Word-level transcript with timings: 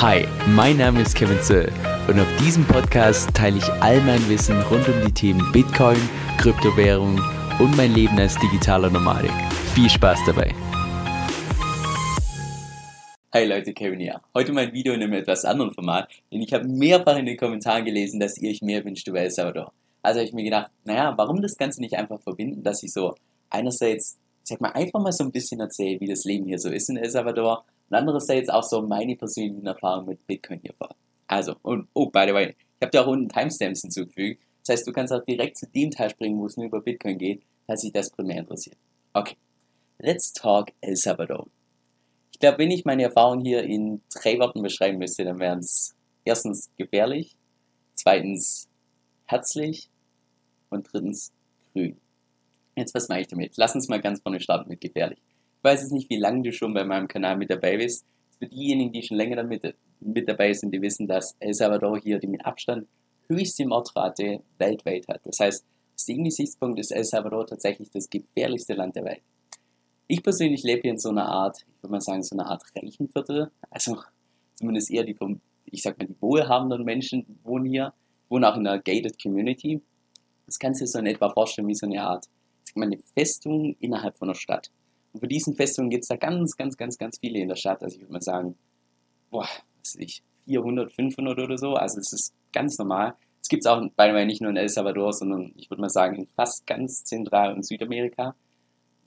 Hi, 0.00 0.28
mein 0.46 0.76
Name 0.76 1.02
ist 1.02 1.16
Kevin 1.16 1.40
Zöll 1.40 1.72
und 2.06 2.20
auf 2.20 2.36
diesem 2.36 2.64
Podcast 2.64 3.34
teile 3.34 3.58
ich 3.58 3.68
all 3.82 4.00
mein 4.02 4.28
Wissen 4.28 4.62
rund 4.70 4.86
um 4.86 4.94
die 5.04 5.12
Themen 5.12 5.50
Bitcoin, 5.50 5.98
Kryptowährung 6.38 7.20
und 7.58 7.76
mein 7.76 7.92
Leben 7.94 8.16
als 8.16 8.38
digitaler 8.38 8.90
Nomadik. 8.90 9.32
Viel 9.74 9.90
Spaß 9.90 10.20
dabei! 10.24 10.54
Hi 13.34 13.44
Leute, 13.44 13.72
Kevin 13.72 13.98
hier. 13.98 14.20
Heute 14.36 14.52
mein 14.52 14.72
Video 14.72 14.92
in 14.92 15.02
einem 15.02 15.14
etwas 15.14 15.44
anderen 15.44 15.74
Format, 15.74 16.08
denn 16.30 16.42
ich 16.42 16.52
habe 16.52 16.68
mehrfach 16.68 17.16
in 17.16 17.26
den 17.26 17.36
Kommentaren 17.36 17.84
gelesen, 17.84 18.20
dass 18.20 18.38
ihr 18.38 18.50
euch 18.50 18.62
mehr 18.62 18.84
wünscht 18.84 19.08
über 19.08 19.18
El 19.18 19.32
Salvador. 19.32 19.72
Also 20.02 20.20
habe 20.20 20.28
ich 20.28 20.32
mir 20.32 20.44
gedacht, 20.44 20.70
naja, 20.84 21.12
warum 21.16 21.42
das 21.42 21.56
Ganze 21.56 21.80
nicht 21.80 21.96
einfach 21.96 22.20
verbinden, 22.20 22.62
dass 22.62 22.84
ich 22.84 22.92
so 22.92 23.16
einerseits, 23.50 24.16
sag 24.44 24.60
mal, 24.60 24.70
einfach 24.70 25.00
mal 25.00 25.10
so 25.10 25.24
ein 25.24 25.32
bisschen 25.32 25.58
erzähle, 25.58 25.98
wie 25.98 26.06
das 26.06 26.22
Leben 26.22 26.46
hier 26.46 26.60
so 26.60 26.70
ist 26.70 26.88
in 26.88 26.98
El 26.98 27.10
Salvador 27.10 27.64
andererseits 27.96 28.48
auch 28.48 28.62
so 28.62 28.82
meine 28.82 29.16
persönlichen 29.16 29.66
Erfahrungen 29.66 30.08
mit 30.08 30.26
Bitcoin 30.26 30.60
hier 30.60 30.74
vor. 30.74 30.94
Also, 31.26 31.56
und, 31.62 31.88
oh, 31.94 32.06
by 32.10 32.24
the 32.26 32.34
way, 32.34 32.48
ich 32.50 32.82
habe 32.82 32.90
dir 32.90 33.02
auch 33.02 33.06
unten 33.06 33.28
Timestamps 33.28 33.82
hinzugefügt. 33.82 34.42
Das 34.64 34.74
heißt, 34.76 34.86
du 34.86 34.92
kannst 34.92 35.12
auch 35.12 35.24
direkt 35.24 35.56
zu 35.56 35.66
dem 35.66 35.90
Teil 35.90 36.10
springen, 36.10 36.38
wo 36.38 36.46
es 36.46 36.56
nur 36.56 36.66
über 36.66 36.80
Bitcoin 36.80 37.18
geht, 37.18 37.42
falls 37.66 37.82
sich 37.82 37.92
das 37.92 38.10
primär 38.10 38.38
interessiert. 38.38 38.76
Okay, 39.14 39.36
let's 39.98 40.32
talk 40.32 40.70
El 40.80 40.96
Salvador. 40.96 41.46
Ich 42.32 42.38
glaube, 42.38 42.58
wenn 42.58 42.70
ich 42.70 42.84
meine 42.84 43.04
Erfahrung 43.04 43.40
hier 43.40 43.62
in 43.62 44.02
drei 44.14 44.38
Worten 44.38 44.62
beschreiben 44.62 44.98
müsste, 44.98 45.24
dann 45.24 45.38
wären 45.38 45.58
es 45.58 45.94
erstens 46.24 46.70
gefährlich, 46.76 47.36
zweitens 47.94 48.68
herzlich 49.26 49.90
und 50.70 50.88
drittens 50.92 51.32
grün. 51.72 51.98
Jetzt, 52.76 52.94
was 52.94 53.08
mache 53.08 53.22
ich 53.22 53.26
damit? 53.26 53.56
Lass 53.56 53.74
uns 53.74 53.88
mal 53.88 54.00
ganz 54.00 54.20
vorne 54.20 54.38
starten 54.38 54.68
mit 54.68 54.80
gefährlich. 54.80 55.18
Ich 55.58 55.64
weiß 55.64 55.82
jetzt 55.82 55.92
nicht, 55.92 56.08
wie 56.08 56.18
lange 56.18 56.42
du 56.42 56.52
schon 56.52 56.72
bei 56.72 56.84
meinem 56.84 57.08
Kanal 57.08 57.36
mit 57.36 57.50
dabei 57.50 57.76
bist. 57.76 58.06
Für 58.38 58.46
diejenigen, 58.46 58.92
die 58.92 59.02
schon 59.02 59.16
länger 59.16 59.36
damit 59.36 59.74
mit 59.98 60.28
dabei 60.28 60.52
sind, 60.52 60.72
die 60.72 60.80
wissen, 60.80 61.08
dass 61.08 61.34
El 61.40 61.52
Salvador 61.52 61.98
hier 61.98 62.20
die 62.20 62.28
mit 62.28 62.46
Abstand 62.46 62.86
höchste 63.28 63.66
Mordrate 63.66 64.40
weltweit 64.58 65.08
hat. 65.08 65.20
Das 65.24 65.40
heißt, 65.40 65.64
aus 65.96 66.04
dem 66.04 66.22
Gesichtspunkt 66.22 66.78
ist 66.78 66.92
El 66.92 67.02
Salvador 67.02 67.44
tatsächlich 67.44 67.90
das 67.90 68.08
gefährlichste 68.08 68.74
Land 68.74 68.94
der 68.94 69.04
Welt. 69.04 69.22
Ich 70.06 70.22
persönlich 70.22 70.62
lebe 70.62 70.82
hier 70.82 70.92
in 70.92 70.98
so 70.98 71.08
einer 71.08 71.26
Art, 71.26 71.66
ich 71.66 71.82
würde 71.82 71.90
mal 71.90 72.00
sagen, 72.00 72.22
so 72.22 72.36
einer 72.36 72.46
Art 72.46 72.62
Reichenviertel. 72.76 73.50
Also 73.68 73.98
zumindest 74.54 74.92
eher 74.92 75.02
die 75.02 75.14
vom, 75.14 75.40
ich 75.64 75.82
sag 75.82 75.98
mal, 75.98 76.06
die 76.06 76.16
wohlhabenden 76.20 76.84
Menschen 76.84 77.40
wohnen 77.42 77.66
hier, 77.66 77.92
wohnen 78.28 78.44
auch 78.44 78.56
in 78.56 78.64
einer 78.64 78.78
gated 78.78 79.20
Community. 79.20 79.82
Das 80.46 80.58
kannst 80.60 80.80
du 80.80 80.84
dir 80.84 80.88
so 80.88 80.98
in 81.00 81.06
etwa 81.06 81.28
vorstellen 81.30 81.66
wie 81.66 81.74
so 81.74 81.86
eine 81.86 82.00
Art, 82.00 82.26
ich 82.64 82.70
sag 82.70 82.76
mal, 82.76 82.86
eine 82.86 82.98
Festung 82.98 83.74
innerhalb 83.80 84.16
von 84.16 84.28
einer 84.28 84.36
Stadt. 84.36 84.70
Und 85.18 85.22
für 85.22 85.28
diesen 85.28 85.56
Festungen 85.56 85.90
gibt 85.90 86.04
es 86.04 86.08
da 86.08 86.14
ganz, 86.14 86.56
ganz, 86.56 86.76
ganz, 86.76 86.96
ganz 86.96 87.18
viele 87.18 87.40
in 87.40 87.48
der 87.48 87.56
Stadt. 87.56 87.82
Also 87.82 87.96
ich 87.96 88.02
würde 88.02 88.12
mal 88.12 88.22
sagen, 88.22 88.54
boah, 89.30 89.48
was 89.82 89.96
weiß 89.96 89.96
ich, 89.96 90.22
400, 90.46 90.92
500 90.92 91.36
oder 91.40 91.58
so. 91.58 91.74
Also 91.74 91.98
es 91.98 92.12
ist 92.12 92.32
ganz 92.52 92.78
normal. 92.78 93.14
Es 93.42 93.48
gibt 93.48 93.64
es 93.64 93.66
auch, 93.66 93.84
bei 93.96 94.12
mir 94.12 94.24
nicht 94.26 94.40
nur 94.40 94.52
in 94.52 94.56
El 94.56 94.68
Salvador, 94.68 95.12
sondern 95.12 95.52
ich 95.56 95.68
würde 95.70 95.80
mal 95.80 95.90
sagen, 95.90 96.14
in 96.14 96.28
fast 96.28 96.68
ganz 96.68 97.02
Zentral- 97.02 97.52
und 97.52 97.66
Südamerika. 97.66 98.36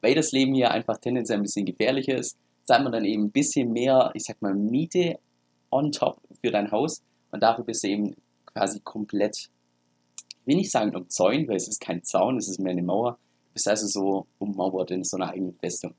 Weil 0.01 0.13
das 0.13 0.33
Leben 0.33 0.53
hier 0.53 0.71
einfach 0.71 0.97
tendenziell 0.97 1.39
ein 1.39 1.43
bisschen 1.43 1.65
gefährlicher 1.65 2.17
ist, 2.17 2.37
zahlt 2.65 2.83
man 2.83 2.91
dann 2.91 3.05
eben 3.05 3.27
ein 3.27 3.31
bisschen 3.31 3.71
mehr, 3.71 4.11
ich 4.13 4.25
sag 4.25 4.41
mal, 4.41 4.53
Miete 4.53 5.17
on 5.69 5.93
top 5.93 6.19
für 6.41 6.51
dein 6.51 6.71
Haus. 6.71 7.01
Und 7.31 7.41
dafür 7.41 7.63
bist 7.63 7.85
du 7.85 7.87
eben 7.87 8.17
quasi 8.47 8.81
komplett, 8.81 9.49
ich 10.41 10.45
will 10.45 10.57
nicht 10.57 10.71
sagen 10.71 10.93
umzäunt, 10.93 11.47
weil 11.47 11.55
es 11.55 11.69
ist 11.69 11.79
kein 11.79 12.03
Zaun, 12.03 12.35
es 12.35 12.49
ist 12.49 12.59
mehr 12.59 12.73
eine 12.73 12.83
Mauer 12.83 13.17
bist 13.53 13.67
also 13.67 13.87
so 13.87 14.27
ummauert 14.39 14.91
in 14.91 15.03
so 15.03 15.17
einer 15.17 15.29
eigenen 15.29 15.55
Festung. 15.55 15.93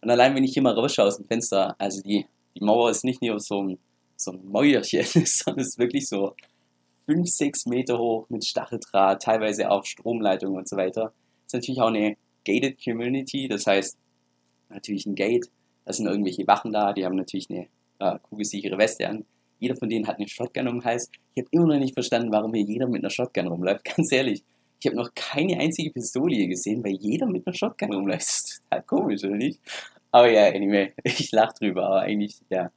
Und 0.00 0.10
allein 0.10 0.34
wenn 0.34 0.44
ich 0.44 0.52
hier 0.52 0.62
mal 0.62 0.74
rausschaue 0.74 1.06
aus 1.06 1.16
dem 1.16 1.26
Fenster, 1.26 1.74
also 1.78 2.02
die, 2.02 2.26
die 2.54 2.64
Mauer 2.64 2.90
ist 2.90 3.04
nicht 3.04 3.22
nur 3.22 3.40
so 3.40 3.62
ein, 3.62 3.78
so 4.16 4.32
ein 4.32 4.44
Mäuerchen, 4.44 5.04
sondern 5.26 5.64
ist 5.64 5.78
wirklich 5.78 6.08
so 6.08 6.34
5, 7.06 7.28
6 7.28 7.66
Meter 7.66 7.98
hoch 7.98 8.26
mit 8.28 8.44
Stacheldraht, 8.44 9.22
teilweise 9.22 9.70
auch 9.70 9.84
Stromleitungen 9.84 10.58
und 10.58 10.68
so 10.68 10.76
weiter. 10.76 11.12
Ist 11.46 11.54
natürlich 11.54 11.80
auch 11.80 11.88
eine 11.88 12.16
gated 12.44 12.82
Community, 12.82 13.48
das 13.48 13.66
heißt 13.66 13.96
natürlich 14.68 15.06
ein 15.06 15.14
Gate, 15.14 15.50
da 15.84 15.92
sind 15.92 16.06
irgendwelche 16.06 16.46
Wachen 16.46 16.72
da, 16.72 16.92
die 16.92 17.04
haben 17.04 17.16
natürlich 17.16 17.48
eine 17.50 17.66
äh, 17.98 18.18
kugelsichere 18.22 18.78
Weste 18.78 19.08
an. 19.08 19.24
Jeder 19.60 19.76
von 19.76 19.88
denen 19.88 20.06
hat 20.06 20.16
eine 20.16 20.28
Shotgun 20.28 20.68
um 20.68 20.80
den 20.80 20.84
Hals. 20.84 21.10
Ich 21.34 21.42
habe 21.42 21.48
immer 21.52 21.66
noch 21.74 21.78
nicht 21.78 21.94
verstanden, 21.94 22.32
warum 22.32 22.52
hier 22.54 22.64
jeder 22.64 22.86
mit 22.86 23.02
einer 23.02 23.10
Shotgun 23.10 23.46
rumläuft. 23.46 23.84
Ganz 23.96 24.12
ehrlich, 24.12 24.42
ich 24.84 24.90
habe 24.90 24.96
noch 24.96 25.14
keine 25.14 25.58
einzige 25.58 25.90
Pistole 25.90 26.46
gesehen, 26.46 26.84
weil 26.84 26.92
jeder 26.92 27.26
mit 27.26 27.46
einer 27.46 27.56
Shotgun 27.56 27.94
rumläuft. 27.94 28.20
Das 28.20 28.28
ist 28.44 28.62
total 28.64 28.82
komisch, 28.82 29.24
oder 29.24 29.36
nicht? 29.36 29.58
Aber 30.10 30.30
ja, 30.30 30.48
anyway, 30.48 30.92
ich 31.04 31.32
lache 31.32 31.54
drüber, 31.58 31.86
aber 31.86 32.00
eigentlich, 32.00 32.36
ja. 32.50 32.70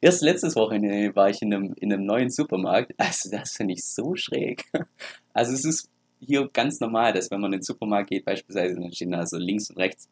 Erst 0.00 0.22
letztes 0.22 0.56
Wochenende 0.56 1.14
war 1.14 1.30
ich 1.30 1.40
in 1.40 1.54
einem, 1.54 1.72
in 1.78 1.92
einem 1.92 2.04
neuen 2.04 2.30
Supermarkt. 2.30 2.92
Also, 2.98 3.30
das 3.30 3.52
finde 3.52 3.74
ich 3.74 3.84
so 3.84 4.16
schräg. 4.16 4.64
Also, 5.32 5.52
es 5.52 5.64
ist 5.64 5.88
hier 6.20 6.48
ganz 6.52 6.78
normal, 6.80 7.12
dass 7.12 7.30
wenn 7.30 7.40
man 7.40 7.52
in 7.52 7.58
den 7.58 7.64
Supermarkt 7.64 8.10
geht, 8.10 8.24
beispielsweise, 8.24 8.74
dann 8.74 8.92
stehen 8.92 9.10
da 9.10 9.26
so 9.26 9.36
links 9.36 9.70
und 9.70 9.78
rechts 9.78 10.08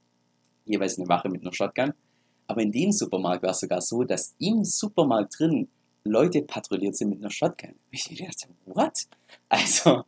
jeweils 0.65 0.99
eine 0.99 1.09
Wache 1.09 1.29
mit 1.29 1.43
einer 1.43 1.53
Shotgun. 1.53 1.93
Aber 2.47 2.61
in 2.61 2.73
dem 2.73 2.93
Supermarkt 2.93 3.43
war 3.43 3.51
es 3.51 3.61
sogar 3.61 3.81
so, 3.81 4.03
dass 4.03 4.35
im 4.39 4.65
Supermarkt 4.65 5.39
drin 5.39 5.69
Leute 6.05 6.43
patrouilliert 6.43 6.97
sind 6.97 7.11
mit 7.11 7.21
einer 7.21 7.31
Shotgun. 7.31 7.75
Ich 7.91 8.05
dachte, 8.05 8.49
what? 8.67 9.07
Also, 9.49 10.05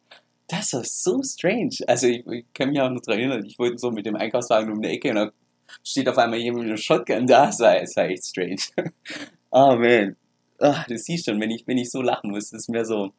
das 0.59 0.73
war 0.73 0.85
so 0.85 1.23
strange. 1.23 1.77
Also 1.87 2.07
ich, 2.07 2.27
ich 2.27 2.45
kann 2.53 2.71
mich 2.71 2.81
auch 2.81 2.91
noch 2.91 3.01
daran 3.01 3.21
erinnern, 3.21 3.45
ich 3.45 3.59
wollte 3.59 3.79
so 3.79 3.91
mit 3.91 4.07
dem 4.07 4.17
Einkaufswagen 4.17 4.73
um 4.73 4.83
die 4.83 4.89
Ecke 4.89 5.11
und 5.11 5.17
dann 5.17 5.31
steht 5.83 6.09
auf 6.09 6.19
einmal 6.19 6.39
jemand 6.39 6.65
mit 6.65 6.73
einer 6.73 6.77
Shotgun 6.77 7.27
da. 7.27 7.47
Das 7.47 7.61
war, 7.61 7.81
das 7.81 7.97
war 7.97 8.05
echt 8.05 8.25
strange. 8.25 8.61
oh 9.51 9.77
man. 9.77 10.17
Ach, 10.59 10.87
du 10.87 10.97
siehst 10.99 11.27
schon, 11.27 11.41
wenn 11.41 11.51
ich, 11.51 11.67
wenn 11.67 11.79
ich 11.79 11.91
so 11.91 12.01
lachen 12.01 12.31
muss, 12.31 12.53
ist 12.53 12.69
mir 12.69 12.85
so, 12.85 13.13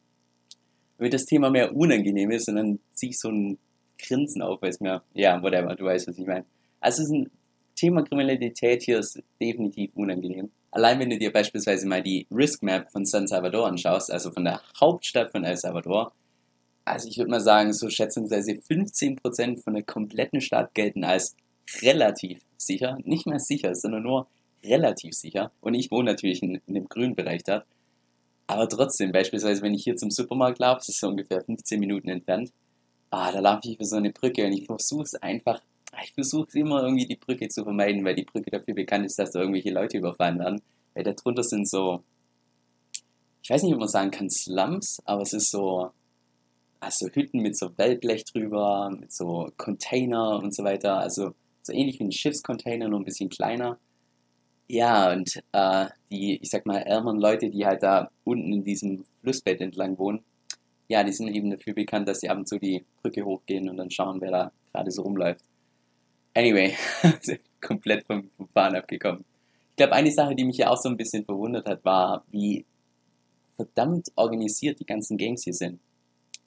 wenn 0.98 1.12
das 1.12 1.26
Thema 1.26 1.50
mehr 1.50 1.76
unangenehm 1.76 2.32
ist 2.32 2.48
und 2.48 2.56
dann 2.56 2.80
ziehe 2.94 3.12
ich 3.12 3.20
so 3.20 3.30
ein 3.30 3.58
Grinsen 3.98 4.42
auf, 4.42 4.62
weil 4.62 4.70
es 4.70 4.80
mir, 4.80 5.04
ja, 5.14 5.42
whatever, 5.42 5.76
du 5.76 5.86
weißt, 5.86 6.08
was 6.08 6.18
ich 6.18 6.26
meine. 6.26 6.46
Also 6.80 7.04
es 7.04 7.10
ist 7.10 7.14
ein 7.14 7.32
Thema 7.76 8.04
Kriminalität 8.04 8.84
hier 8.84 9.00
ist 9.00 9.22
definitiv 9.40 9.92
unangenehm. 9.96 10.50
Allein 10.72 11.00
wenn 11.00 11.10
du 11.10 11.18
dir 11.18 11.32
beispielsweise 11.32 11.88
mal 11.88 12.02
die 12.02 12.26
Risk 12.32 12.64
Map 12.64 12.90
von 12.90 13.06
San 13.06 13.28
Salvador 13.28 13.68
anschaust, 13.68 14.12
also 14.12 14.32
von 14.32 14.46
der 14.46 14.62
Hauptstadt 14.80 15.32
von 15.32 15.44
El 15.44 15.58
Salvador, 15.58 16.14
also 16.86 17.10
ich 17.10 17.18
würde 17.18 17.32
mal 17.32 17.42
sagen, 17.42 17.74
so 17.74 17.90
schätzungsweise 17.90 18.52
15% 18.52 19.64
von 19.64 19.74
der 19.74 19.84
kompletten 19.84 20.40
Stadt 20.40 20.74
gelten 20.76 21.04
als 21.04 21.36
relativ 21.82 22.42
sicher. 22.58 22.98
Nicht 23.04 23.26
mehr 23.26 23.40
sicher, 23.40 23.76
sondern 23.76 24.04
nur 24.04 24.28
relativ 24.64 25.14
sicher. 25.14 25.52
Und 25.62 25.74
ich 25.74 25.92
wohne 25.92 26.12
natürlich 26.12 26.44
in, 26.44 26.62
in 26.68 26.74
dem 26.76 26.88
grünen 26.88 27.16
Bereich 27.16 27.44
da. 27.44 27.66
Aber 28.48 28.70
trotzdem, 28.70 29.12
beispielsweise, 29.12 29.64
wenn 29.64 29.74
ich 29.74 29.84
hier 29.84 29.96
zum 29.96 30.12
Supermarkt 30.12 30.60
laufe, 30.60 30.80
das 30.80 30.90
ist 30.90 31.00
so 31.00 31.08
ungefähr 31.08 31.42
15 31.42 31.80
Minuten 31.80 32.10
entfernt, 32.10 32.52
ah, 33.10 33.32
da 33.32 33.40
laufe 33.40 33.62
ich 33.64 33.76
über 33.76 33.86
so 33.86 33.96
eine 33.96 34.12
Brücke 34.12 34.46
und 34.46 34.54
ich 34.54 34.66
versuche 34.66 35.04
es 35.04 35.16
einfach, 35.16 35.62
ich 36.04 36.14
versuche 36.14 36.48
immer 36.60 36.84
irgendwie 36.84 37.08
die 37.08 37.16
Brücke 37.16 37.48
zu 37.48 37.64
vermeiden, 37.64 38.04
weil 38.06 38.16
die 38.16 38.26
Brücke 38.26 38.52
dafür 38.52 38.76
bekannt 38.76 39.06
ist, 39.06 39.18
dass 39.18 39.32
da 39.32 39.40
irgendwelche 39.40 39.72
Leute 39.72 39.98
überfallen 39.98 40.38
werden. 40.38 40.62
Weil 40.94 41.04
da 41.04 41.14
drunter 41.14 41.44
sind 41.44 41.68
so, 41.68 42.04
ich 43.42 43.50
weiß 43.50 43.64
nicht, 43.64 43.74
ob 43.74 43.80
man 43.80 43.90
sagen 43.90 44.12
kann 44.12 44.30
Slums, 44.30 45.02
aber 45.06 45.24
es 45.24 45.34
ist 45.34 45.50
so, 45.50 45.92
also 46.80 47.08
Hütten 47.08 47.42
mit 47.42 47.58
so 47.58 47.78
Wellblech 47.78 48.26
drüber, 48.26 48.90
mit 48.92 49.12
so 49.12 49.52
Container 49.58 50.40
und 50.40 50.54
so 50.56 50.64
weiter. 50.64 51.00
Also 51.00 51.34
so 51.64 51.74
ähnlich 51.74 52.00
wie 52.00 52.06
ein 52.06 52.12
Schiffscontainer, 52.12 52.88
nur 52.88 53.00
ein 53.00 53.06
bisschen 53.06 53.30
kleiner. 53.30 53.80
Ja, 54.68 55.12
und 55.12 55.44
äh, 55.52 55.88
die, 56.12 56.40
ich 56.42 56.50
sag 56.50 56.66
mal, 56.66 56.78
ärmeren 56.78 57.20
Leute, 57.20 57.50
die 57.50 57.66
halt 57.66 57.84
da 57.84 58.10
unten 58.24 58.52
in 58.52 58.64
diesem 58.64 59.04
Flussbett 59.22 59.62
entlang 59.62 59.98
wohnen, 59.98 60.24
ja, 60.88 61.04
die 61.04 61.14
sind 61.14 61.28
eben 61.30 61.50
dafür 61.50 61.74
bekannt, 61.74 62.08
dass 62.08 62.20
sie 62.20 62.30
ab 62.30 62.38
und 62.38 62.48
zu 62.48 62.60
die 62.60 62.84
Brücke 63.02 63.24
hochgehen 63.26 63.70
und 63.70 63.78
dann 63.78 63.92
schauen, 63.92 64.22
wer 64.22 64.32
da 64.32 64.52
gerade 64.72 64.92
so 64.92 65.04
rumläuft. 65.04 65.44
Anyway, 66.34 66.76
komplett 67.62 68.06
vom, 68.06 68.30
vom 68.36 68.48
Fahren 68.50 68.76
abgekommen. 68.76 69.24
Ich 69.72 69.78
glaube, 69.78 69.94
eine 69.94 70.12
Sache, 70.12 70.36
die 70.36 70.46
mich 70.46 70.58
ja 70.58 70.70
auch 70.70 70.78
so 70.78 70.90
ein 70.90 70.98
bisschen 70.98 71.26
verwundert 71.26 71.68
hat, 71.68 71.84
war, 71.86 72.24
wie 72.32 72.66
verdammt 73.56 74.10
organisiert 74.16 74.80
die 74.80 74.86
ganzen 74.86 75.18
Gangs 75.18 75.44
hier 75.44 75.54
sind. 75.54 75.80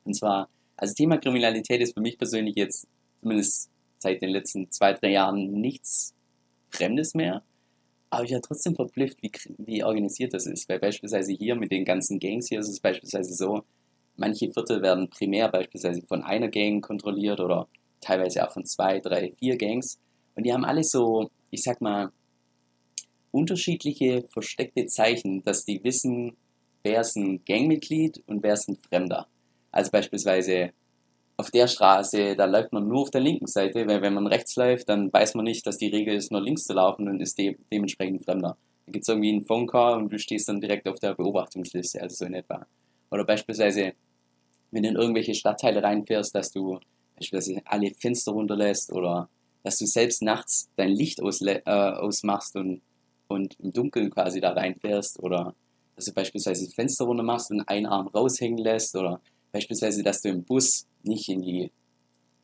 Und 0.09 0.15
zwar, 0.15 0.49
also 0.77 0.95
Thema 0.95 1.19
Kriminalität 1.19 1.83
ist 1.83 1.93
für 1.93 2.01
mich 2.01 2.17
persönlich 2.17 2.57
jetzt, 2.57 2.89
zumindest 3.21 3.71
seit 3.99 4.23
den 4.23 4.31
letzten 4.31 4.71
zwei, 4.71 4.95
drei 4.95 5.11
Jahren, 5.11 5.53
nichts 5.53 6.15
Fremdes 6.71 7.15
mehr. 7.15 7.43
Aber 8.09 8.25
ich 8.25 8.33
war 8.33 8.41
trotzdem 8.41 8.75
verblüfft, 8.75 9.23
wie, 9.23 9.31
wie 9.59 9.85
organisiert 9.85 10.33
das 10.33 10.47
ist. 10.47 10.67
Weil 10.69 10.79
beispielsweise 10.79 11.33
hier 11.33 11.57
mit 11.57 11.71
den 11.71 11.85
ganzen 11.85 12.19
Gangs 12.19 12.49
hier 12.49 12.61
ist 12.61 12.69
es 12.69 12.81
beispielsweise 12.81 13.35
so, 13.35 13.65
manche 14.17 14.51
Viertel 14.51 14.81
werden 14.81 15.11
primär 15.11 15.49
beispielsweise 15.49 16.01
von 16.01 16.23
einer 16.23 16.49
Gang 16.49 16.83
kontrolliert 16.83 17.41
oder 17.41 17.69
teilweise 18.01 18.47
auch 18.47 18.53
von 18.53 18.65
zwei, 18.65 19.01
drei, 19.01 19.33
vier 19.39 19.59
Gangs. 19.59 19.99
Und 20.37 20.47
die 20.47 20.55
haben 20.55 20.65
alle 20.65 20.85
so, 20.85 21.31
ich 21.51 21.63
sag 21.63 21.83
mal, 21.83 22.13
unterschiedliche 23.31 24.23
versteckte 24.23 24.87
Zeichen, 24.87 25.43
dass 25.43 25.67
die 25.67 25.85
wissen, 25.85 26.35
wer 26.83 27.03
ist 27.03 27.17
ein 27.17 27.45
Gangmitglied 27.45 28.23
und 28.27 28.43
wer 28.43 28.55
ist 28.55 28.71
ein 28.71 28.77
Fremder. 28.77 29.29
Also 29.70 29.91
beispielsweise 29.91 30.73
auf 31.37 31.50
der 31.50 31.69
Straße, 31.69 32.35
da 32.35 32.47
läuft 32.47 32.73
man 32.73 32.88
nur 32.88 33.03
auf 33.03 33.11
der 33.11 33.20
linken 33.20 33.47
Seite, 33.47 33.87
weil 33.87 34.03
wenn 34.03 34.15
man 34.15 34.26
rechts 34.26 34.56
läuft, 34.56 34.88
dann 34.88 35.12
weiß 35.12 35.35
man 35.35 35.44
nicht, 35.44 35.65
dass 35.67 35.79
die 35.79 35.88
Regel 35.88 36.17
ist, 36.17 36.32
nur 36.32 36.41
links 36.41 36.65
zu 36.65 36.73
laufen 36.73 37.09
und 37.09 37.20
ist 37.20 37.38
de 37.38 37.56
dementsprechend 37.73 38.25
Fremder. 38.25 38.56
Da 38.87 38.93
gibt 38.93 39.05
es 39.05 39.09
irgendwie 39.09 39.31
einen 39.31 39.44
Phone 39.44 39.67
Call 39.67 39.99
und 39.99 40.12
du 40.12 40.19
stehst 40.19 40.49
dann 40.49 40.61
direkt 40.61 40.88
auf 40.88 40.99
der 40.99 41.15
Beobachtungsliste, 41.15 42.03
also 42.03 42.17
so 42.17 42.25
in 42.25 42.35
etwa. 42.35 42.67
Oder 43.11 43.25
beispielsweise, 43.25 43.93
wenn 44.73 44.82
du 44.82 44.88
in 44.88 44.97
irgendwelche 44.97 45.35
Stadtteile 45.35 45.82
reinfährst, 45.82 46.35
dass 46.35 46.50
du 46.50 46.81
beispielsweise 47.17 47.62
alle 47.64 47.93
Fenster 47.93 48.32
runterlässt 48.32 48.93
oder 48.93 49.29
dass 49.62 49.79
du 49.79 49.87
selbst 49.87 50.23
nachts 50.23 50.69
dein 50.76 50.91
Licht 50.91 51.21
äh, 51.21 51.71
ausmachst 51.71 52.56
und, 52.56 52.81
und 53.29 53.56
im 53.61 53.73
Dunkeln 53.73 54.11
quasi 54.11 54.41
da 54.41 54.53
reinfährst 54.53 55.21
oder 55.23 55.55
dass 55.94 56.06
du 56.06 56.12
beispielsweise 56.12 56.69
Fenster 56.71 57.05
runter 57.05 57.23
machst 57.25 57.50
und 57.50 57.61
einen 57.62 57.87
Arm 57.87 58.09
raushängen 58.09 58.59
lässt 58.59 58.97
oder 58.97 59.21
beispielsweise, 59.53 60.03
dass 60.03 60.23
du 60.23 60.29
im 60.29 60.45
Bus 60.45 60.87
nicht 61.03 61.29
in 61.29 61.43
die 61.43 61.71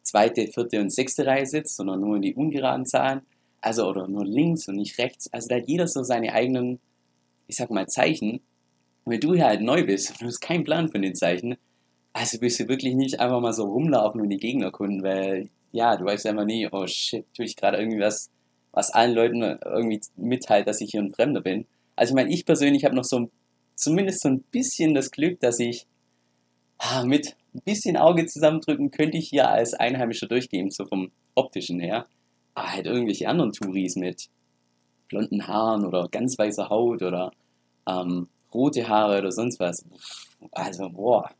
zweite, 0.02 0.46
vierte 0.46 0.80
und 0.80 0.92
sechste 0.92 1.26
Reihe 1.26 1.46
sitzt, 1.46 1.76
sondern 1.76 2.00
nur 2.00 2.16
in 2.16 2.22
die 2.22 2.34
ungeraden 2.34 2.86
Zahlen, 2.86 3.22
also 3.60 3.88
oder 3.88 4.06
nur 4.06 4.24
links 4.24 4.68
und 4.68 4.76
nicht 4.76 4.98
rechts. 4.98 5.32
Also 5.32 5.48
da 5.48 5.56
hat 5.56 5.68
jeder 5.68 5.88
so 5.88 6.02
seine 6.02 6.32
eigenen, 6.32 6.78
ich 7.46 7.56
sag 7.56 7.70
mal, 7.70 7.88
Zeichen. 7.88 8.40
Wenn 9.06 9.20
du 9.20 9.34
hier 9.34 9.46
halt 9.46 9.62
neu 9.62 9.84
bist 9.84 10.10
und 10.10 10.22
du 10.22 10.26
hast 10.26 10.40
keinen 10.40 10.64
Plan 10.64 10.88
von 10.88 11.02
den 11.02 11.14
Zeichen, 11.14 11.56
also 12.12 12.40
willst 12.40 12.60
du 12.60 12.68
wirklich 12.68 12.94
nicht 12.94 13.20
einfach 13.20 13.40
mal 13.40 13.52
so 13.52 13.64
rumlaufen 13.64 14.20
und 14.20 14.30
die 14.30 14.36
Gegner 14.38 14.66
erkunden, 14.66 15.02
weil 15.02 15.50
ja, 15.72 15.96
du 15.96 16.04
weißt 16.04 16.26
immer 16.26 16.44
nie, 16.44 16.68
oh 16.70 16.86
shit, 16.86 17.26
tue 17.34 17.44
ich 17.44 17.56
gerade 17.56 17.78
irgendwie 17.78 18.00
was, 18.00 18.30
was 18.72 18.92
allen 18.92 19.14
Leuten 19.14 19.42
irgendwie 19.42 20.00
mitteilt, 20.16 20.68
dass 20.68 20.80
ich 20.80 20.92
hier 20.92 21.02
ein 21.02 21.12
Fremder 21.12 21.40
bin. 21.40 21.66
Also 21.96 22.12
ich 22.12 22.14
meine, 22.14 22.32
ich 22.32 22.46
persönlich 22.46 22.84
habe 22.84 22.94
noch 22.94 23.04
so 23.04 23.28
zumindest 23.74 24.20
so 24.20 24.28
ein 24.28 24.42
bisschen 24.52 24.94
das 24.94 25.10
Glück, 25.10 25.40
dass 25.40 25.58
ich 25.58 25.86
mit 27.04 27.36
ein 27.54 27.62
bisschen 27.64 27.96
Auge 27.96 28.26
zusammendrücken 28.26 28.90
könnte 28.90 29.18
ich 29.18 29.28
hier 29.28 29.48
als 29.48 29.74
Einheimischer 29.74 30.26
durchgehen, 30.26 30.70
so 30.70 30.84
vom 30.86 31.10
optischen 31.34 31.80
her. 31.80 32.06
Aber 32.54 32.72
halt 32.72 32.86
irgendwelche 32.86 33.28
anderen 33.28 33.52
Touris 33.52 33.96
mit 33.96 34.28
blonden 35.08 35.46
Haaren 35.46 35.84
oder 35.84 36.08
ganz 36.08 36.38
weißer 36.38 36.68
Haut 36.68 37.02
oder 37.02 37.32
ähm, 37.88 38.28
rote 38.52 38.88
Haare 38.88 39.18
oder 39.18 39.32
sonst 39.32 39.60
was. 39.60 39.84
Also, 40.52 40.88
boah, 40.90 41.30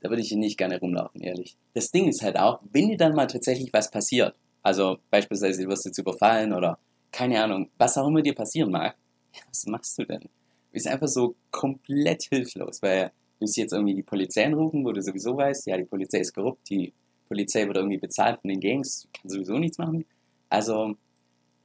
da 0.00 0.08
würde 0.08 0.22
ich 0.22 0.28
hier 0.28 0.38
nicht 0.38 0.58
gerne 0.58 0.78
rumlaufen, 0.78 1.20
ehrlich. 1.20 1.56
Das 1.74 1.90
Ding 1.90 2.08
ist 2.08 2.22
halt 2.22 2.38
auch, 2.38 2.60
wenn 2.72 2.88
dir 2.88 2.96
dann 2.96 3.14
mal 3.14 3.26
tatsächlich 3.26 3.72
was 3.72 3.90
passiert, 3.90 4.34
also 4.62 4.98
beispielsweise 5.10 5.62
du 5.62 5.68
wirst 5.68 5.86
jetzt 5.86 5.98
überfallen 5.98 6.52
oder 6.52 6.78
keine 7.12 7.42
Ahnung, 7.42 7.70
was 7.78 7.98
auch 7.98 8.06
immer 8.06 8.22
dir 8.22 8.34
passieren 8.34 8.70
mag, 8.70 8.96
was 9.48 9.66
machst 9.66 9.98
du 9.98 10.04
denn? 10.04 10.20
Du 10.20 10.74
bist 10.74 10.86
einfach 10.86 11.08
so 11.08 11.34
komplett 11.50 12.24
hilflos, 12.24 12.82
weil 12.82 13.10
Willst 13.40 13.56
du 13.56 13.62
jetzt 13.62 13.72
irgendwie 13.72 13.94
die 13.94 14.02
Polizei 14.02 14.46
anrufen, 14.46 14.84
wo 14.84 14.92
du 14.92 15.02
sowieso 15.02 15.36
weißt, 15.36 15.66
ja, 15.66 15.76
die 15.76 15.84
Polizei 15.84 16.20
ist 16.20 16.34
korrupt, 16.34 16.70
die 16.70 16.92
Polizei 17.28 17.66
wird 17.66 17.76
irgendwie 17.76 17.98
bezahlt 17.98 18.40
von 18.40 18.48
den 18.48 18.60
Gangs, 18.60 19.08
kann 19.12 19.30
sowieso 19.30 19.58
nichts 19.58 19.78
machen. 19.78 20.04
Also, 20.48 20.94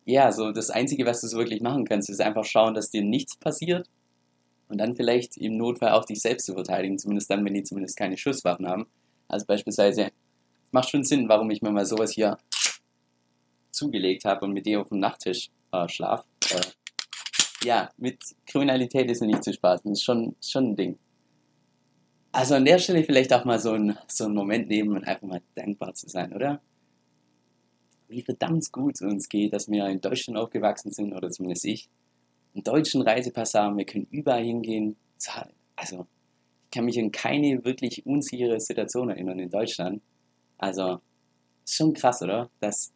ja, 0.06 0.32
so 0.32 0.52
das 0.52 0.70
Einzige, 0.70 1.06
was 1.06 1.22
du 1.22 1.38
wirklich 1.38 1.62
machen 1.62 1.86
kannst, 1.86 2.10
ist 2.10 2.22
einfach 2.22 2.46
schauen, 2.46 2.74
dass 2.74 2.90
dir 2.90 3.04
nichts 3.04 3.36
passiert 3.38 3.88
und 4.70 4.80
dann 4.80 4.96
vielleicht 4.96 5.38
im 5.38 5.58
Notfall 5.58 5.92
auch 5.92 6.06
dich 6.06 6.22
selbst 6.22 6.46
zu 6.46 6.54
verteidigen, 6.54 6.98
zumindest 6.98 7.30
dann, 7.30 7.44
wenn 7.46 7.54
die 7.54 7.64
zumindest 7.64 7.98
keine 7.98 8.18
Schusswaffen 8.18 8.68
haben. 8.68 8.88
Also 9.28 9.46
beispielsweise, 9.46 10.12
macht 10.72 10.90
schon 10.90 11.04
Sinn, 11.04 11.30
warum 11.30 11.50
ich 11.52 11.62
mir 11.62 11.72
mal 11.72 11.86
sowas 11.86 12.12
hier 12.12 12.38
zugelegt 13.72 14.26
habe 14.26 14.46
und 14.46 14.54
mit 14.54 14.66
dir 14.66 14.82
auf 14.82 14.90
dem 14.90 15.00
Nachttisch 15.00 15.50
äh, 15.72 15.88
schlaf. 15.88 16.26
Äh, 16.52 16.62
ja, 17.66 17.90
mit 17.98 18.20
Kriminalität 18.46 19.10
ist 19.10 19.22
nicht 19.22 19.44
zu 19.44 19.54
spaßen, 19.54 19.90
das 19.90 20.00
ist 20.00 20.06
schon, 20.06 20.36
schon 20.42 20.72
ein 20.72 20.76
Ding. 20.76 21.00
Also 22.36 22.56
an 22.56 22.66
der 22.66 22.80
Stelle 22.80 23.02
vielleicht 23.06 23.32
auch 23.32 23.46
mal 23.46 23.60
so 23.60 23.72
ein, 23.72 23.98
so 24.10 24.26
einen 24.26 24.36
Moment 24.36 24.68
nehmen 24.68 24.92
und 24.98 25.08
einfach 25.08 25.26
mal 25.26 25.42
dankbar 25.56 25.94
zu 25.94 26.10
sein, 26.10 26.34
oder? 26.34 26.62
Wie 28.10 28.22
verdammt 28.22 28.70
gut 28.74 28.96
es 28.96 29.02
uns 29.02 29.30
geht, 29.30 29.54
dass 29.54 29.70
wir 29.70 29.88
in 29.88 30.02
Deutschland 30.02 30.38
aufgewachsen 30.38 30.92
sind, 30.92 31.14
oder 31.14 31.30
zumindest 31.30 31.64
ich, 31.64 31.88
einen 32.54 32.66
deutschen 32.66 33.02
Reisepass 33.04 33.54
haben, 33.54 33.78
wir 33.78 33.86
können 33.86 34.06
überall 34.12 34.44
hingehen. 34.44 34.98
Also, 35.78 36.08
ich 36.66 36.72
kann 36.72 36.84
mich 36.84 37.00
an 37.00 37.14
keine 37.14 37.64
wirklich 37.64 38.06
unsichere 38.06 38.60
Situation 38.60 39.12
erinnern 39.12 39.40
in 39.40 39.50
Deutschland. 39.50 40.02
Also, 40.58 41.00
ist 41.64 41.76
schon 41.76 41.94
krass, 41.94 42.22
oder? 42.22 42.50
Dass 42.60 42.92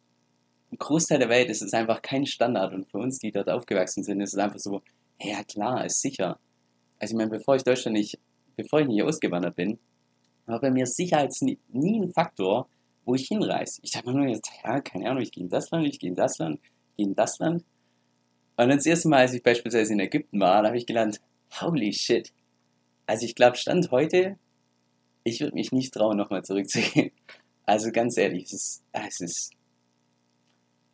im 0.70 0.76
Großteil 0.76 1.18
der 1.18 1.30
Welt 1.30 1.48
ist 1.48 1.62
es 1.62 1.72
einfach 1.72 2.02
kein 2.02 2.26
Standard 2.26 2.74
und 2.74 2.90
für 2.90 2.98
uns, 2.98 3.18
die 3.18 3.32
dort 3.32 3.48
aufgewachsen 3.48 4.04
sind, 4.04 4.20
ist 4.20 4.34
es 4.34 4.38
einfach 4.38 4.58
so, 4.58 4.82
ja 5.18 5.42
klar, 5.44 5.86
ist 5.86 6.02
sicher. 6.02 6.38
Also 6.98 7.14
ich 7.14 7.16
meine, 7.16 7.30
bevor 7.30 7.56
ich 7.56 7.62
Deutschland 7.62 7.96
nicht 7.96 8.18
bevor 8.62 8.80
ich 8.80 8.88
hier 8.88 9.06
ausgewandert 9.06 9.56
bin, 9.56 9.78
war 10.46 10.60
bei 10.60 10.70
mir 10.70 10.86
Sicherheit 10.86 11.32
nie, 11.40 12.00
ein 12.00 12.12
Faktor, 12.12 12.68
wo 13.04 13.14
ich 13.14 13.28
hinreise. 13.28 13.80
Ich 13.82 13.92
dachte 13.92 14.08
mir 14.08 14.16
nur 14.16 14.28
jetzt, 14.28 14.50
ja, 14.62 14.80
keine 14.80 15.08
Ahnung, 15.08 15.22
ich 15.22 15.32
gehe 15.32 15.44
in 15.44 15.50
das 15.50 15.70
Land, 15.70 15.86
ich 15.86 15.98
gehe 15.98 16.10
in 16.10 16.16
das 16.16 16.38
Land, 16.38 16.60
ich 16.62 16.96
gehe 16.96 17.06
in 17.06 17.14
das 17.14 17.38
Land. 17.38 17.64
Und 18.56 18.68
dann 18.68 18.76
das 18.76 18.86
erste 18.86 19.08
Mal, 19.08 19.20
als 19.20 19.34
ich 19.34 19.42
beispielsweise 19.42 19.92
in 19.92 20.00
Ägypten 20.00 20.40
war, 20.40 20.62
da 20.62 20.68
habe 20.68 20.76
ich 20.76 20.86
gelernt, 20.86 21.20
holy 21.60 21.92
shit. 21.92 22.32
Also 23.06 23.24
ich 23.24 23.34
glaube, 23.34 23.56
Stand 23.56 23.90
heute, 23.90 24.38
ich 25.24 25.40
würde 25.40 25.54
mich 25.54 25.72
nicht 25.72 25.94
trauen, 25.94 26.16
nochmal 26.16 26.44
zurückzugehen. 26.44 27.10
Also 27.64 27.92
ganz 27.92 28.16
ehrlich, 28.16 28.44
es 28.44 28.52
ist, 28.52 28.82
es 28.92 29.20
ist 29.20 29.50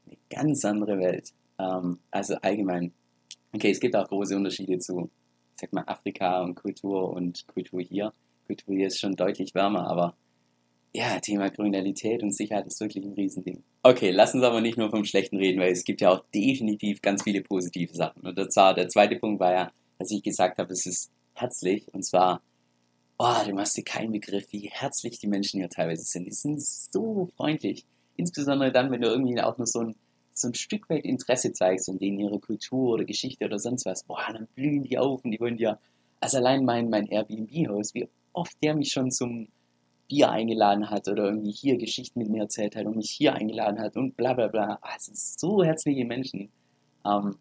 eine 0.07 0.17
ganz 0.29 0.65
andere 0.65 0.99
Welt. 0.99 1.33
Ähm, 1.59 1.99
also 2.11 2.35
allgemein. 2.37 2.93
Okay, 3.53 3.71
es 3.71 3.81
gibt 3.81 3.97
auch 3.97 4.07
große 4.09 4.37
Unterschiede 4.37 4.79
zu 4.79 5.11
sag 5.61 5.73
mal, 5.73 5.85
Afrika 5.87 6.43
und 6.43 6.55
Kultur 6.55 7.13
und 7.13 7.47
Kultur 7.49 7.81
hier. 7.81 8.13
Kultur 8.47 8.75
hier 8.75 8.87
ist 8.87 9.01
schon 9.01 9.17
deutlich 9.17 9.55
wärmer, 9.55 9.89
aber 9.89 10.15
ja, 10.95 11.21
Thema 11.21 11.51
Kriminalität 11.51 12.23
und 12.23 12.35
Sicherheit 12.35 12.67
ist 12.67 12.81
wirklich 12.81 13.05
ein 13.05 13.13
Riesending. 13.13 13.63
Okay, 13.83 14.11
lass 14.11 14.35
uns 14.35 14.45
aber 14.45 14.61
nicht 14.61 14.79
nur 14.79 14.91
vom 14.91 15.05
Schlechten 15.05 15.37
reden, 15.37 15.61
weil 15.61 15.73
es 15.73 15.85
gibt 15.85 16.01
ja 16.01 16.11
auch 16.11 16.25
definitiv 16.35 17.03
ganz 17.03 17.23
viele 17.23 17.43
positive 17.43 17.95
Sachen. 17.95 18.27
Und 18.27 18.53
zwar, 18.53 18.75
der 18.75 18.89
zweite 18.89 19.17
Punkt 19.17 19.39
war 19.41 19.53
ja, 19.53 19.73
dass 19.99 20.11
ich 20.11 20.23
gesagt 20.23 20.59
habe, 20.59 20.73
es 20.73 20.87
ist 20.87 21.11
herzlich 21.35 21.93
und 21.93 22.03
zwar, 22.03 22.41
oh, 23.19 23.45
du 23.47 23.53
machst 23.53 23.77
dir 23.77 23.85
keinen 23.85 24.13
Begriff, 24.13 24.47
wie 24.51 24.71
herzlich 24.73 25.19
die 25.19 25.27
Menschen 25.27 25.61
hier 25.61 25.69
teilweise 25.69 26.05
sind. 26.05 26.25
Die 26.25 26.33
sind 26.33 26.63
so 26.63 27.29
freundlich. 27.37 27.85
Insbesondere 28.17 28.73
dann, 28.73 28.91
wenn 28.91 29.03
du 29.03 29.09
irgendwie 29.09 29.39
auch 29.41 29.59
nur 29.59 29.67
so 29.67 29.81
ein 29.81 29.97
so 30.39 30.49
ein 30.49 30.55
Stück 30.55 30.89
weit 30.91 31.05
Interesse 31.05 31.53
zeigst 31.53 31.89
und 31.89 32.01
denen 32.01 32.19
ihre 32.19 32.39
Kultur 32.39 32.95
oder 32.95 33.05
Geschichte 33.05 33.45
oder 33.45 33.59
sonst 33.59 33.87
was, 33.87 34.05
boah, 34.05 34.33
dann 34.33 34.47
blühen 34.55 34.83
die 34.83 34.99
auf 34.99 35.25
und 35.25 35.31
die 35.31 35.41
wollen 35.41 35.57
dir, 35.57 35.79
also 36.21 36.39
allein 36.39 36.65
mein, 36.65 36.91
mein 36.91 37.07
Airbnb-Haus, 37.07 37.95
wie 37.95 38.09
oft 38.33 38.57
der 38.63 38.75
mich 38.75 38.93
schon 38.93 39.11
zum 39.11 39.49
Bier 40.09 40.31
eingeladen 40.31 40.91
hat 40.91 41.09
oder 41.09 41.25
irgendwie 41.25 41.51
hier 41.51 41.79
Geschichten 41.79 42.21
mit 42.21 42.29
mir 42.29 42.43
erzählt 42.43 42.77
hat 42.77 42.87
und 42.87 42.97
mich 42.97 43.11
hier 43.11 43.35
eingeladen 43.35 43.81
hat 43.81 43.97
und 43.97 44.17
bla 44.17 44.35
bla 44.35 44.49
bla. 44.49 44.79
Also 44.81 45.13
so 45.15 45.65
herzliche 45.65 46.05
Menschen. 46.05 46.51
Ähm, 47.05 47.37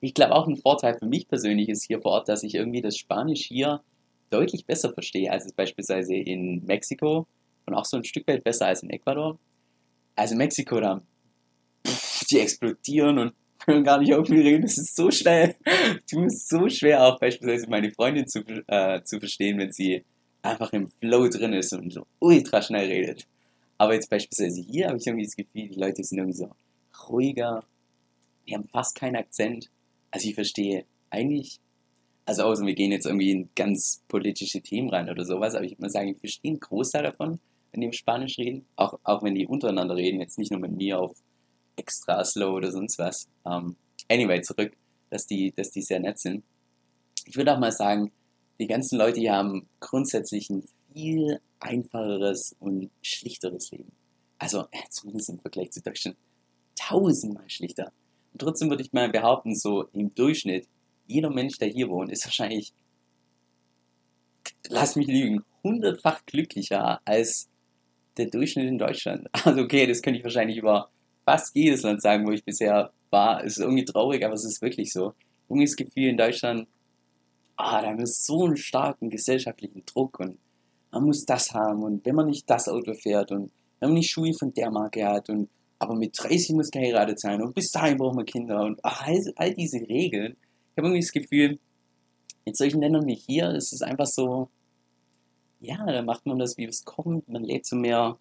ich 0.00 0.14
glaube 0.14 0.34
auch 0.34 0.46
ein 0.46 0.56
Vorteil 0.56 0.98
für 0.98 1.06
mich 1.06 1.28
persönlich 1.28 1.68
ist 1.68 1.84
hier 1.84 2.00
vor 2.00 2.12
Ort, 2.12 2.28
dass 2.28 2.42
ich 2.42 2.54
irgendwie 2.54 2.80
das 2.80 2.96
Spanisch 2.96 3.44
hier 3.44 3.82
deutlich 4.30 4.66
besser 4.66 4.92
verstehe 4.92 5.30
als 5.30 5.46
es 5.46 5.52
beispielsweise 5.52 6.14
in 6.14 6.64
Mexiko 6.64 7.26
und 7.66 7.74
auch 7.74 7.84
so 7.84 7.96
ein 7.96 8.04
Stück 8.04 8.26
weit 8.28 8.44
besser 8.44 8.66
als 8.66 8.82
in 8.82 8.90
Ecuador. 8.90 9.38
Also 10.16 10.36
Mexiko, 10.36 10.80
da 10.80 11.02
die 12.34 12.40
explodieren 12.40 13.18
und 13.18 13.32
können 13.64 13.84
gar 13.84 13.98
nicht 13.98 14.14
auf 14.14 14.28
mich 14.28 14.44
reden. 14.44 14.62
Das 14.62 14.76
ist 14.76 14.94
so 14.94 15.10
schnell. 15.10 15.54
Du 16.10 16.22
bist 16.22 16.48
so 16.48 16.68
schwer 16.68 17.04
auch 17.04 17.18
beispielsweise 17.18 17.68
meine 17.68 17.90
Freundin 17.90 18.26
zu, 18.26 18.40
äh, 18.66 19.02
zu 19.02 19.18
verstehen, 19.18 19.58
wenn 19.58 19.72
sie 19.72 20.04
einfach 20.42 20.72
im 20.72 20.88
Flow 20.88 21.28
drin 21.28 21.54
ist 21.54 21.72
und 21.72 21.92
so 21.92 22.06
ultra 22.20 22.60
schnell 22.60 22.86
redet. 22.86 23.26
Aber 23.78 23.94
jetzt 23.94 24.10
beispielsweise 24.10 24.60
hier 24.60 24.88
habe 24.88 24.98
ich 24.98 25.06
irgendwie 25.06 25.24
das 25.24 25.36
Gefühl, 25.36 25.68
die 25.68 25.80
Leute 25.80 26.04
sind 26.04 26.18
irgendwie 26.18 26.36
so 26.36 26.50
ruhiger, 27.08 27.64
die 28.46 28.54
haben 28.54 28.68
fast 28.68 28.94
keinen 28.94 29.16
Akzent. 29.16 29.70
Also 30.10 30.28
ich 30.28 30.34
verstehe 30.34 30.84
eigentlich, 31.10 31.58
also 32.26 32.42
außer 32.44 32.66
wir 32.66 32.74
gehen 32.74 32.92
jetzt 32.92 33.06
irgendwie 33.06 33.30
in 33.30 33.48
ganz 33.56 34.02
politische 34.08 34.60
Themen 34.60 34.90
rein 34.90 35.08
oder 35.08 35.24
sowas, 35.24 35.54
aber 35.54 35.64
ich 35.64 35.78
mal 35.78 35.90
sagen, 35.90 36.10
ich 36.10 36.18
verstehe 36.18 36.52
einen 36.52 36.60
Großteil 36.60 37.02
davon, 37.02 37.40
wenn 37.72 37.80
die 37.80 37.86
im 37.86 37.92
Spanisch 37.92 38.38
reden, 38.38 38.66
auch, 38.76 38.98
auch 39.02 39.22
wenn 39.22 39.34
die 39.34 39.46
untereinander 39.46 39.96
reden, 39.96 40.20
jetzt 40.20 40.38
nicht 40.38 40.52
nur 40.52 40.60
mit 40.60 40.72
mir 40.72 41.00
auf 41.00 41.16
extra 41.76 42.24
slow 42.24 42.54
oder 42.54 42.70
sonst 42.70 42.98
was. 42.98 43.28
Um, 43.42 43.52
ähm, 43.52 43.76
anyway, 44.08 44.40
zurück, 44.40 44.76
dass 45.10 45.26
die, 45.26 45.52
dass 45.52 45.70
die 45.70 45.82
sehr 45.82 46.00
nett 46.00 46.18
sind. 46.18 46.44
Ich 47.26 47.36
würde 47.36 47.54
auch 47.54 47.58
mal 47.58 47.72
sagen, 47.72 48.12
die 48.58 48.66
ganzen 48.66 48.98
Leute 48.98 49.20
hier 49.20 49.34
haben 49.34 49.68
grundsätzlich 49.80 50.50
ein 50.50 50.64
viel 50.92 51.40
einfacheres 51.60 52.54
und 52.60 52.90
schlichteres 53.02 53.70
Leben. 53.70 53.92
Also 54.38 54.62
äh, 54.70 54.88
zumindest 54.90 55.30
im 55.30 55.38
Vergleich 55.38 55.72
zu 55.72 55.82
Deutschland 55.82 56.16
tausendmal 56.76 57.48
schlichter. 57.48 57.92
Und 58.32 58.40
trotzdem 58.40 58.70
würde 58.70 58.82
ich 58.82 58.92
mal 58.92 59.08
behaupten, 59.08 59.54
so 59.54 59.84
im 59.92 60.14
Durchschnitt, 60.14 60.68
jeder 61.06 61.30
Mensch, 61.30 61.58
der 61.58 61.68
hier 61.68 61.88
wohnt, 61.88 62.10
ist 62.10 62.24
wahrscheinlich, 62.24 62.72
lass 64.68 64.96
mich 64.96 65.06
lügen, 65.06 65.44
hundertfach 65.62 66.24
glücklicher 66.26 67.00
als 67.04 67.48
der 68.16 68.26
Durchschnitt 68.26 68.66
in 68.66 68.78
Deutschland. 68.78 69.28
Also 69.44 69.62
okay, 69.62 69.86
das 69.86 70.02
könnte 70.02 70.18
ich 70.18 70.24
wahrscheinlich 70.24 70.56
über 70.56 70.90
fast 71.24 71.54
jedes 71.54 71.82
Land 71.82 72.02
sagen, 72.02 72.26
wo 72.26 72.32
ich 72.32 72.44
bisher 72.44 72.92
war. 73.10 73.44
Es 73.44 73.56
ist 73.56 73.62
irgendwie 73.62 73.84
traurig, 73.84 74.24
aber 74.24 74.34
es 74.34 74.44
ist 74.44 74.62
wirklich 74.62 74.92
so. 74.92 75.14
Irgendwie 75.48 75.66
das 75.66 75.76
Gefühl 75.76 76.08
in 76.08 76.16
Deutschland, 76.16 76.66
ah, 77.56 77.80
da 77.80 77.88
haben 77.88 77.98
wir 77.98 78.06
so 78.06 78.44
einen 78.44 78.56
starken 78.56 79.10
gesellschaftlichen 79.10 79.84
Druck 79.86 80.20
und 80.20 80.38
man 80.90 81.04
muss 81.04 81.24
das 81.24 81.52
haben 81.52 81.82
und 81.82 82.04
wenn 82.06 82.14
man 82.14 82.26
nicht 82.26 82.48
das 82.48 82.68
Auto 82.68 82.94
fährt 82.94 83.32
und 83.32 83.50
wenn 83.80 83.90
man 83.90 83.94
nicht 83.94 84.10
Schuhe 84.10 84.32
von 84.32 84.54
der 84.54 84.70
Marke 84.70 85.04
hat 85.04 85.28
und 85.28 85.48
aber 85.78 85.96
mit 85.96 86.16
30 86.16 86.54
muss 86.54 86.70
geheiratet 86.70 87.20
sein 87.20 87.42
und 87.42 87.54
bis 87.54 87.70
dahin 87.70 87.98
braucht 87.98 88.14
man 88.14 88.24
Kinder 88.24 88.64
und 88.64 88.80
ach, 88.82 89.06
all, 89.06 89.20
all 89.36 89.52
diese 89.54 89.80
Regeln, 89.80 90.36
ich 90.70 90.78
habe 90.78 90.88
irgendwie 90.88 91.00
das 91.00 91.12
Gefühl, 91.12 91.58
in 92.44 92.54
solchen 92.54 92.80
Ländern 92.80 93.06
wie 93.06 93.14
hier 93.14 93.50
ist 93.50 93.72
es 93.72 93.82
einfach 93.82 94.06
so, 94.06 94.48
ja, 95.60 95.84
da 95.84 96.02
macht 96.02 96.26
man 96.26 96.38
das, 96.38 96.56
wie 96.56 96.64
es 96.64 96.84
kommt. 96.84 97.28
Man 97.28 97.44
lebt 97.44 97.66
so 97.66 97.76
mehr 97.76 98.18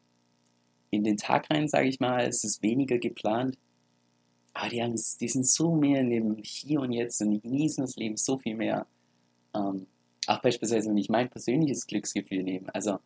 in 0.94 1.04
den 1.04 1.18
Tag 1.18 1.50
rein, 1.50 1.68
sage 1.68 1.88
ich 1.88 2.00
mal. 2.00 2.26
Es 2.26 2.44
ist 2.44 2.62
weniger 2.62 2.98
geplant. 2.98 3.58
Aber 4.54 4.70
die, 4.70 4.82
haben, 4.84 4.96
die 5.20 5.28
sind 5.28 5.48
so 5.48 5.76
mehr 5.76 6.02
in 6.02 6.10
dem 6.10 6.38
Hier 6.44 6.80
und 6.82 6.92
Jetzt 6.92 7.22
und 7.22 7.42
genießen 7.42 7.84
das 7.84 7.96
Leben 7.96 8.18
so 8.18 8.38
viel 8.38 8.56
mehr. 8.56 8.86
Ähm, 9.56 9.88
auch 10.28 10.42
beispielsweise, 10.42 10.90
wenn 10.90 10.98
ich 10.98 11.10
mein 11.10 11.30
persönliches 11.30 11.88
Glücksgefühl 11.88 12.44
nehme. 12.44 12.74
Also, 12.74 13.00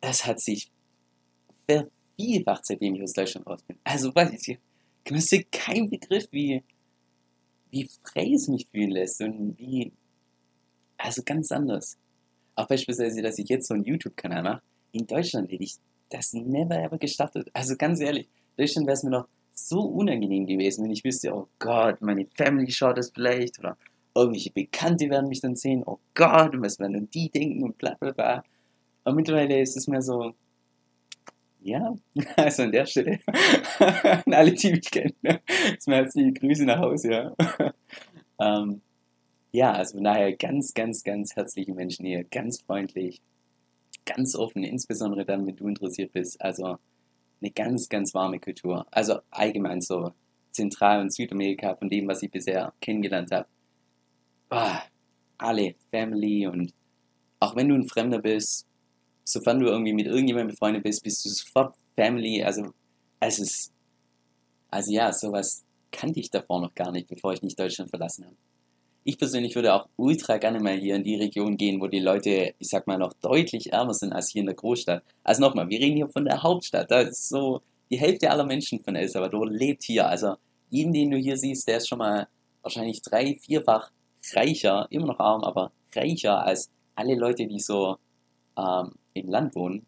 das 0.00 0.24
hat 0.24 0.40
sich 0.40 0.70
vervielfacht, 1.68 2.64
seitdem 2.64 2.94
ich 2.94 3.02
aus 3.02 3.12
Deutschland 3.12 3.46
raus 3.46 3.62
bin. 3.62 3.76
Also, 3.84 4.14
weiß 4.14 4.48
ich, 4.48 4.58
wüsste 5.08 5.44
kein 5.44 5.90
Begriff, 5.90 6.26
wie, 6.30 6.62
wie 7.70 7.88
frei 8.02 8.32
es 8.32 8.48
mich 8.48 8.66
fühlen 8.70 8.90
lässt 8.90 9.20
und 9.20 9.58
wie, 9.58 9.92
also 10.96 11.22
ganz 11.24 11.52
anders. 11.52 11.98
Auch 12.54 12.66
beispielsweise, 12.66 13.22
dass 13.22 13.38
ich 13.38 13.48
jetzt 13.48 13.68
so 13.68 13.74
einen 13.74 13.84
YouTube-Kanal 13.84 14.42
mache. 14.42 14.62
In 14.92 15.06
Deutschland 15.06 15.52
hätte 15.52 15.62
ich 15.62 15.76
das 16.10 16.32
never 16.32 16.76
ever 16.78 16.98
gestartet. 16.98 17.50
Also 17.52 17.76
ganz 17.76 18.00
ehrlich, 18.00 18.28
Deutschland 18.56 18.86
wäre 18.86 18.94
es 18.94 19.02
mir 19.02 19.10
noch 19.10 19.28
so 19.52 19.80
unangenehm 19.80 20.46
gewesen, 20.46 20.84
wenn 20.84 20.90
ich 20.90 21.04
wüsste, 21.04 21.34
oh 21.34 21.48
Gott, 21.58 22.00
meine 22.00 22.26
Family 22.26 22.70
schaut 22.70 22.98
das 22.98 23.10
vielleicht 23.10 23.58
oder 23.58 23.76
irgendwelche 24.14 24.52
Bekannte 24.52 25.10
werden 25.10 25.28
mich 25.28 25.40
dann 25.40 25.56
sehen, 25.56 25.82
oh 25.84 25.98
Gott, 26.14 26.52
was 26.54 26.78
werden 26.78 26.94
dann 26.94 27.10
die 27.10 27.30
denken 27.30 27.62
und 27.62 27.78
bla 27.78 27.94
bla 27.94 28.12
bla. 28.12 28.44
Aber 29.04 29.14
mittlerweile 29.14 29.60
ist 29.60 29.76
es 29.76 29.88
mir 29.88 30.02
so, 30.02 30.34
ja, 31.60 31.94
also 32.36 32.62
an 32.62 32.72
der 32.72 32.86
Stelle, 32.86 33.18
an 33.78 34.34
alle, 34.34 34.52
die 34.52 34.72
mich 34.72 34.90
kennen, 34.90 35.14
ist 35.76 35.88
mir 35.88 35.96
herzliche 35.96 36.32
Grüße 36.32 36.64
nach 36.64 36.78
Hause, 36.78 37.10
ja. 37.10 37.72
ähm, 38.40 38.80
ja, 39.52 39.72
also 39.72 39.96
von 39.96 40.04
daher 40.04 40.36
ganz, 40.36 40.74
ganz, 40.74 41.02
ganz 41.02 41.34
herzliche 41.34 41.72
Menschen 41.72 42.04
hier, 42.06 42.24
ganz 42.24 42.60
freundlich, 42.60 43.20
ganz 44.16 44.34
offen, 44.34 44.64
insbesondere 44.64 45.24
dann, 45.24 45.46
wenn 45.46 45.56
du 45.56 45.68
interessiert 45.68 46.12
bist. 46.12 46.40
Also 46.40 46.78
eine 47.40 47.50
ganz, 47.50 47.88
ganz 47.88 48.14
warme 48.14 48.40
Kultur. 48.40 48.86
Also 48.90 49.20
allgemein 49.30 49.80
so 49.80 50.12
Zentral- 50.50 51.00
und 51.00 51.12
Südamerika 51.12 51.76
von 51.76 51.88
dem, 51.88 52.08
was 52.08 52.22
ich 52.22 52.30
bisher 52.30 52.72
kennengelernt 52.80 53.30
habe. 53.30 53.46
Alle, 55.38 55.74
Family 55.90 56.46
und 56.46 56.72
auch 57.40 57.54
wenn 57.54 57.68
du 57.68 57.76
ein 57.76 57.86
Fremder 57.86 58.18
bist, 58.18 58.66
sofern 59.24 59.60
du 59.60 59.66
irgendwie 59.66 59.92
mit 59.92 60.06
irgendjemandem 60.06 60.48
befreundet 60.48 60.82
bist, 60.82 61.04
bist 61.04 61.24
du 61.24 61.28
sofort 61.28 61.76
Family. 61.96 62.42
Also 62.42 62.72
es 63.20 63.38
ist, 63.38 63.72
also 64.70 64.90
ja, 64.90 65.12
sowas 65.12 65.64
kannte 65.92 66.18
ich 66.18 66.30
davor 66.30 66.60
noch 66.60 66.74
gar 66.74 66.90
nicht, 66.90 67.08
bevor 67.08 67.32
ich 67.32 67.42
nicht 67.42 67.58
Deutschland 67.58 67.90
verlassen 67.90 68.24
habe. 68.24 68.36
Ich 69.04 69.18
persönlich 69.18 69.54
würde 69.54 69.74
auch 69.74 69.88
ultra 69.96 70.36
gerne 70.36 70.60
mal 70.60 70.76
hier 70.76 70.96
in 70.96 71.04
die 71.04 71.16
Region 71.16 71.56
gehen, 71.56 71.80
wo 71.80 71.86
die 71.86 72.00
Leute, 72.00 72.54
ich 72.58 72.68
sag 72.68 72.86
mal, 72.86 72.98
noch 72.98 73.14
deutlich 73.14 73.72
ärmer 73.72 73.94
sind 73.94 74.12
als 74.12 74.30
hier 74.30 74.40
in 74.40 74.46
der 74.46 74.54
Großstadt. 74.54 75.02
Also 75.24 75.40
nochmal, 75.40 75.68
wir 75.70 75.80
reden 75.80 75.96
hier 75.96 76.08
von 76.08 76.24
der 76.24 76.42
Hauptstadt. 76.42 76.90
Da 76.90 77.00
ist 77.00 77.28
so, 77.28 77.62
die 77.90 77.98
Hälfte 77.98 78.30
aller 78.30 78.44
Menschen 78.44 78.80
von 78.80 78.96
El 78.96 79.08
Salvador 79.08 79.48
lebt 79.48 79.82
hier. 79.84 80.08
Also 80.08 80.34
jeden, 80.68 80.92
den 80.92 81.10
du 81.10 81.16
hier 81.16 81.38
siehst, 81.38 81.66
der 81.66 81.78
ist 81.78 81.88
schon 81.88 81.98
mal 81.98 82.28
wahrscheinlich 82.62 83.00
drei, 83.00 83.36
vierfach 83.36 83.90
reicher, 84.32 84.86
immer 84.90 85.06
noch 85.06 85.20
arm, 85.20 85.42
aber 85.42 85.72
reicher 85.94 86.44
als 86.44 86.70
alle 86.94 87.14
Leute, 87.14 87.46
die 87.46 87.60
so 87.60 87.96
ähm, 88.58 88.92
im 89.14 89.28
Land 89.28 89.54
wohnen. 89.54 89.86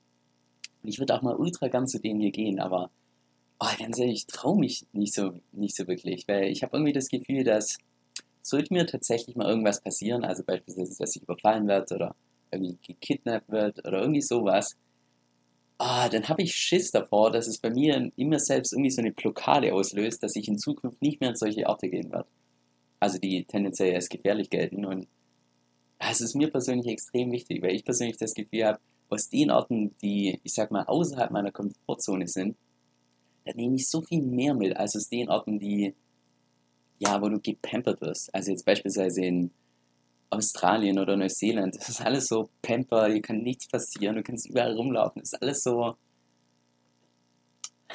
Und 0.83 0.88
ich 0.88 0.99
würde 0.99 1.14
auch 1.14 1.23
mal 1.23 1.37
ultra 1.37 1.69
gern 1.69 1.87
zu 1.87 2.00
denen 2.00 2.21
hier 2.21 2.31
gehen, 2.31 2.59
aber 2.59 2.90
oh, 3.59 3.67
ganz 3.79 3.99
ehrlich, 3.99 4.21
ich 4.21 4.26
traue 4.26 4.59
mich 4.59 4.87
nicht 4.93 5.14
so, 5.14 5.33
nicht 5.52 5.76
so 5.76 5.87
wirklich, 5.87 6.26
weil 6.26 6.45
ich 6.45 6.62
habe 6.62 6.76
irgendwie 6.76 6.93
das 6.93 7.09
Gefühl, 7.09 7.45
dass 7.45 7.79
sollte 8.43 8.73
mir 8.73 8.87
tatsächlich 8.87 9.37
mal 9.37 9.49
irgendwas 9.49 9.81
passieren, 9.81 10.25
also 10.25 10.43
beispielsweise, 10.45 10.97
dass 10.99 11.17
ich 11.17 11.23
überfallen 11.23 11.67
werde 11.69 11.95
oder 11.95 12.17
irgendwie 12.51 12.79
gekidnappt 12.87 13.51
wird 13.51 13.79
oder 13.87 14.01
irgendwie 14.01 14.23
sowas, 14.23 14.77
ah, 15.79 16.09
dann 16.09 16.29
habe 16.29 16.43
ich 16.43 16.55
Schiss 16.55 16.91
davor, 16.91 17.31
dass 17.31 17.47
es 17.47 17.59
bei 17.59 17.71
mir 17.71 18.11
immer 18.17 18.39
selbst 18.39 18.73
irgendwie 18.73 18.91
so 18.91 19.01
eine 19.01 19.13
Blockade 19.13 19.73
auslöst, 19.73 20.23
dass 20.23 20.37
ich 20.37 20.49
in 20.49 20.59
Zukunft 20.59 21.01
nicht 21.01 21.21
mehr 21.21 21.31
an 21.31 21.37
solche 21.37 21.67
Orte 21.67 21.89
gehen 21.89 22.13
werde. 22.13 22.29
Also 22.99 23.19
die 23.19 23.45
tendenziell 23.45 23.95
als 23.95 24.09
gefährlich 24.09 24.51
gelten 24.51 24.85
und 24.85 25.07
das 25.99 26.21
ist 26.21 26.35
mir 26.35 26.51
persönlich 26.51 26.87
extrem 26.87 27.31
wichtig, 27.31 27.63
weil 27.63 27.75
ich 27.75 27.85
persönlich 27.85 28.17
das 28.17 28.35
Gefühl 28.35 28.65
habe, 28.65 28.81
aus 29.11 29.29
den 29.29 29.51
Orten, 29.51 29.95
die, 30.03 30.41
ich 30.45 30.55
sag 30.55 30.71
mal, 30.71 30.85
außerhalb 30.85 31.31
meiner 31.31 31.51
Komfortzone 31.51 32.27
sind, 32.27 32.57
da 33.45 33.53
nehme 33.55 33.77
ich 33.77 33.89
so 33.89 34.01
viel 34.01 34.23
mehr 34.23 34.55
mit, 34.55 34.77
als 34.77 34.97
aus 34.97 35.09
den 35.09 35.29
Orten, 35.29 35.59
die 35.59 35.95
ja, 37.00 37.21
wo 37.21 37.28
du 37.28 37.40
gepampert 37.40 38.00
wirst. 38.02 38.33
Also 38.35 38.52
jetzt 38.52 38.64
beispielsweise 38.64 39.25
in 39.25 39.50
Australien 40.28 40.99
oder 40.99 41.16
Neuseeland, 41.16 41.75
das 41.75 41.88
ist 41.88 42.00
alles 42.02 42.28
so 42.28 42.50
pamper, 42.62 43.09
hier 43.09 43.23
kann 43.23 43.38
nichts 43.38 43.66
passieren, 43.66 44.14
du 44.14 44.23
kannst 44.23 44.49
überall 44.49 44.75
rumlaufen, 44.75 45.21
das 45.21 45.33
ist 45.33 45.42
alles 45.42 45.62
so 45.64 45.97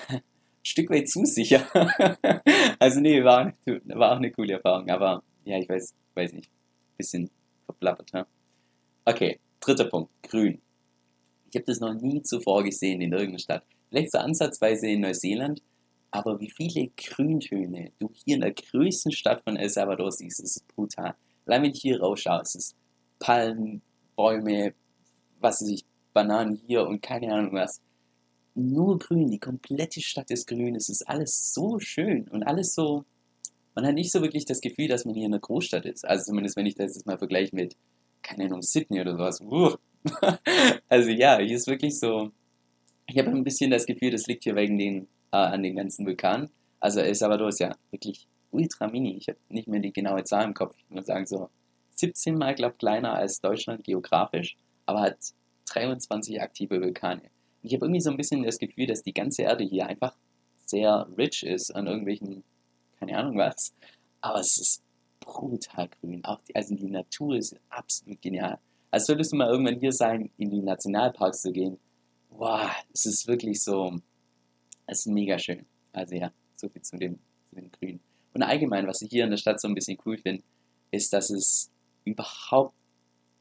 ein 0.10 0.22
Stück 0.64 0.90
weit 0.90 1.08
zu 1.08 1.24
sicher. 1.24 1.66
also 2.80 3.00
nee, 3.00 3.24
war, 3.24 3.54
war 3.86 4.12
auch 4.12 4.18
eine 4.18 4.32
coole 4.32 4.54
Erfahrung, 4.54 4.90
aber 4.90 5.24
ja, 5.46 5.58
ich 5.60 5.70
weiß, 5.70 5.94
weiß 6.16 6.34
nicht, 6.34 6.50
bisschen 6.98 7.30
verplappert. 7.66 8.12
Ja? 8.12 8.28
Okay, 9.06 9.40
dritter 9.62 9.86
Punkt, 9.86 10.12
grün. 10.24 10.62
Ich 11.50 11.56
habe 11.56 11.66
das 11.66 11.80
noch 11.80 11.94
nie 11.94 12.22
zuvor 12.24 12.64
gesehen 12.64 13.00
in 13.02 13.14
irgendeiner 13.14 13.40
Stadt. 13.40 13.64
Vielleicht 13.90 14.12
so 14.12 14.18
ansatzweise 14.18 14.88
in 14.88 15.02
Neuseeland, 15.02 15.62
aber 16.16 16.40
wie 16.40 16.50
viele 16.50 16.90
Grüntöne 16.96 17.92
du 18.00 18.10
hier 18.14 18.36
in 18.36 18.42
der 18.42 18.54
größten 18.54 19.12
Stadt 19.12 19.42
von 19.44 19.58
El 19.58 19.70
Salvador 19.70 20.12
siehst, 20.12 20.40
ist 20.40 20.66
brutal. 20.70 21.14
Allein 21.46 21.64
wenn 21.64 21.72
ich 21.72 21.82
hier 21.82 22.00
rausschaue, 22.00 22.42
es 22.42 22.56
ist 22.56 22.76
Palmen, 23.20 23.82
Bäume, 24.16 24.74
was 25.42 25.62
weiß 25.62 25.70
ich, 25.70 25.86
Bananen 26.14 26.62
hier 26.68 26.88
und 26.88 27.02
keine 27.02 27.34
Ahnung 27.34 27.54
was. 27.54 27.82
Nur 28.54 28.98
grün, 28.98 29.30
die 29.30 29.40
komplette 29.40 30.00
Stadt 30.00 30.32
ist 30.32 30.48
grün. 30.48 30.76
Es 30.76 30.88
ist 30.88 31.02
alles 31.02 31.54
so 31.54 31.80
schön 31.80 32.30
und 32.30 32.44
alles 32.44 32.74
so. 32.74 33.04
Man 33.76 33.86
hat 33.86 33.96
nicht 33.96 34.14
so 34.14 34.22
wirklich 34.22 34.46
das 34.46 34.62
Gefühl, 34.62 34.88
dass 34.88 35.04
man 35.04 35.16
hier 35.16 35.26
in 35.26 35.34
einer 35.34 35.42
Großstadt 35.42 35.86
ist. 35.86 36.08
Also 36.08 36.28
zumindest 36.28 36.56
wenn 36.56 36.66
ich 36.66 36.76
das 36.76 36.96
jetzt 36.96 37.06
mal 37.06 37.18
vergleiche 37.18 37.54
mit, 37.54 37.76
keine 38.22 38.46
Ahnung, 38.46 38.62
Sydney 38.62 39.02
oder 39.02 39.18
sowas. 39.18 39.78
also 40.88 41.10
ja, 41.10 41.40
hier 41.40 41.58
ist 41.58 41.68
wirklich 41.68 42.00
so. 42.00 42.32
Ich 43.08 43.18
habe 43.18 43.30
ein 43.30 43.44
bisschen 43.44 43.70
das 43.70 43.86
Gefühl, 43.86 44.12
das 44.12 44.28
liegt 44.28 44.46
hier 44.46 44.56
wegen 44.56 44.78
den 44.78 45.08
äh, 45.36 45.54
an 45.54 45.64
den 45.64 45.76
ganzen 45.76 46.06
Vulkanen. 46.06 46.50
Also 46.80 47.02
El 47.02 47.16
Salvador 47.16 47.50
ist 47.50 47.60
ja 47.60 47.76
wirklich 47.92 48.28
ultra 48.52 48.88
mini. 48.88 49.18
Ich 49.18 49.28
habe 49.28 49.40
nicht 49.50 49.68
mehr 49.68 49.82
die 49.82 49.92
genaue 49.92 50.24
Zahl 50.24 50.46
im 50.46 50.54
Kopf. 50.54 50.76
Ich 50.78 50.90
muss 50.90 51.08
sagen, 51.08 51.26
so 51.26 51.50
17 51.96 52.38
mal, 52.38 52.56
glaube 52.56 52.76
kleiner 52.78 53.14
als 53.14 53.42
Deutschland 53.42 53.84
geografisch, 53.84 54.58
aber 54.86 55.02
hat 55.02 55.18
23 55.72 56.42
aktive 56.42 56.82
Vulkane. 56.82 57.24
Ich 57.64 57.74
habe 57.74 57.86
irgendwie 57.86 58.02
so 58.02 58.12
ein 58.12 58.18
bisschen 58.18 58.44
das 58.44 58.60
Gefühl, 58.60 58.88
dass 58.88 59.04
die 59.04 59.14
ganze 59.14 59.42
Erde 59.42 59.64
hier 59.64 59.88
einfach 59.88 60.16
sehr 60.66 61.08
rich 61.18 61.44
ist 61.44 61.72
an 61.72 61.88
irgendwelchen, 61.88 62.44
keine 63.00 63.18
Ahnung 63.18 63.38
was. 63.38 63.74
Aber 64.22 64.40
es 64.40 64.58
ist 64.58 64.84
brutal 65.20 65.90
grün. 66.00 66.24
Auch 66.24 66.40
die, 66.42 66.56
also 66.56 66.76
die 66.76 66.90
Natur 66.90 67.36
ist 67.36 67.56
absolut 67.70 68.22
genial. 68.22 68.60
Also 68.92 69.08
solltest 69.08 69.34
du 69.34 69.38
mal 69.38 69.50
irgendwann 69.50 69.80
hier 69.80 69.92
sein, 69.92 70.30
in 70.38 70.52
die 70.52 70.62
Nationalparks 70.62 71.42
zu 71.42 71.52
gehen. 71.52 71.78
Wow, 72.30 72.70
es 72.94 73.06
ist 73.06 73.28
wirklich 73.28 73.64
so, 73.64 74.00
es 74.88 75.00
ist 75.00 75.08
mega 75.08 75.38
schön. 75.40 75.66
Also 75.94 76.16
ja, 76.16 76.32
so 76.56 76.70
viel 76.70 76.82
zu 76.82 76.98
dem, 76.98 77.20
zu 77.50 77.56
dem 77.56 77.72
Grün. 77.72 78.00
Und 78.34 78.44
allgemein, 78.44 78.88
was 78.88 79.02
ich 79.02 79.10
hier 79.10 79.24
in 79.24 79.30
der 79.30 79.38
Stadt 79.38 79.62
so 79.62 79.68
ein 79.68 79.76
bisschen 79.76 79.98
cool 80.06 80.18
finde, 80.18 80.44
ist, 80.92 81.14
dass 81.14 81.30
es 81.30 81.72
überhaupt 82.04 82.74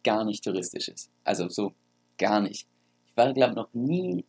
gar 0.05 0.25
nicht 0.25 0.45
touristisch 0.45 0.89
ist. 0.89 1.11
Also 1.25 1.49
so 1.49 1.73
gar 2.19 2.41
nicht. 2.41 2.67
Ich 3.07 3.17
war, 3.17 3.33
glaube 3.33 3.51
ich, 3.51 3.57
noch 3.57 3.75
nie 3.75 4.25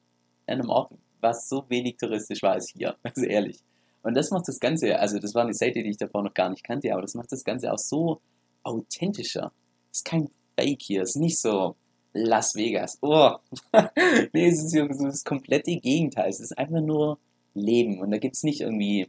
an 0.47 0.59
einem 0.59 0.69
Ort, 0.69 0.91
was 1.21 1.47
so 1.49 1.65
wenig 1.69 1.97
touristisch 1.97 2.41
war 2.41 2.53
als 2.53 2.69
hier. 2.69 2.95
Also 3.03 3.25
ehrlich. 3.25 3.59
Und 4.03 4.13
das 4.15 4.29
macht 4.29 4.47
das 4.47 4.59
Ganze, 4.59 4.99
also 4.99 5.17
das 5.17 5.33
war 5.33 5.43
eine 5.43 5.53
Seite, 5.53 5.81
die 5.81 5.89
ich 5.89 5.97
davor 5.97 6.21
noch 6.21 6.33
gar 6.33 6.49
nicht 6.49 6.63
kannte, 6.63 6.91
aber 6.91 7.01
das 7.01 7.15
macht 7.15 7.31
das 7.31 7.43
Ganze 7.43 7.73
auch 7.73 7.79
so 7.79 8.21
authentischer. 8.61 9.51
Es 9.91 9.99
ist 9.99 10.05
kein 10.05 10.29
Fake 10.55 10.81
hier, 10.81 11.01
es 11.01 11.11
ist 11.11 11.15
nicht 11.15 11.39
so, 11.39 11.75
Las 12.15 12.55
Vegas. 12.55 12.97
Oh, 13.01 13.35
nee, 14.33 14.47
es 14.47 14.63
ist 14.63 14.71
so 14.71 14.87
das 14.87 15.23
komplette 15.23 15.75
Gegenteil. 15.75 16.29
Es 16.29 16.39
ist 16.39 16.57
einfach 16.57 16.81
nur 16.81 17.19
Leben. 17.53 17.99
Und 17.99 18.11
da 18.11 18.17
gibt 18.17 18.35
es 18.35 18.43
nicht 18.43 18.61
irgendwie 18.61 19.07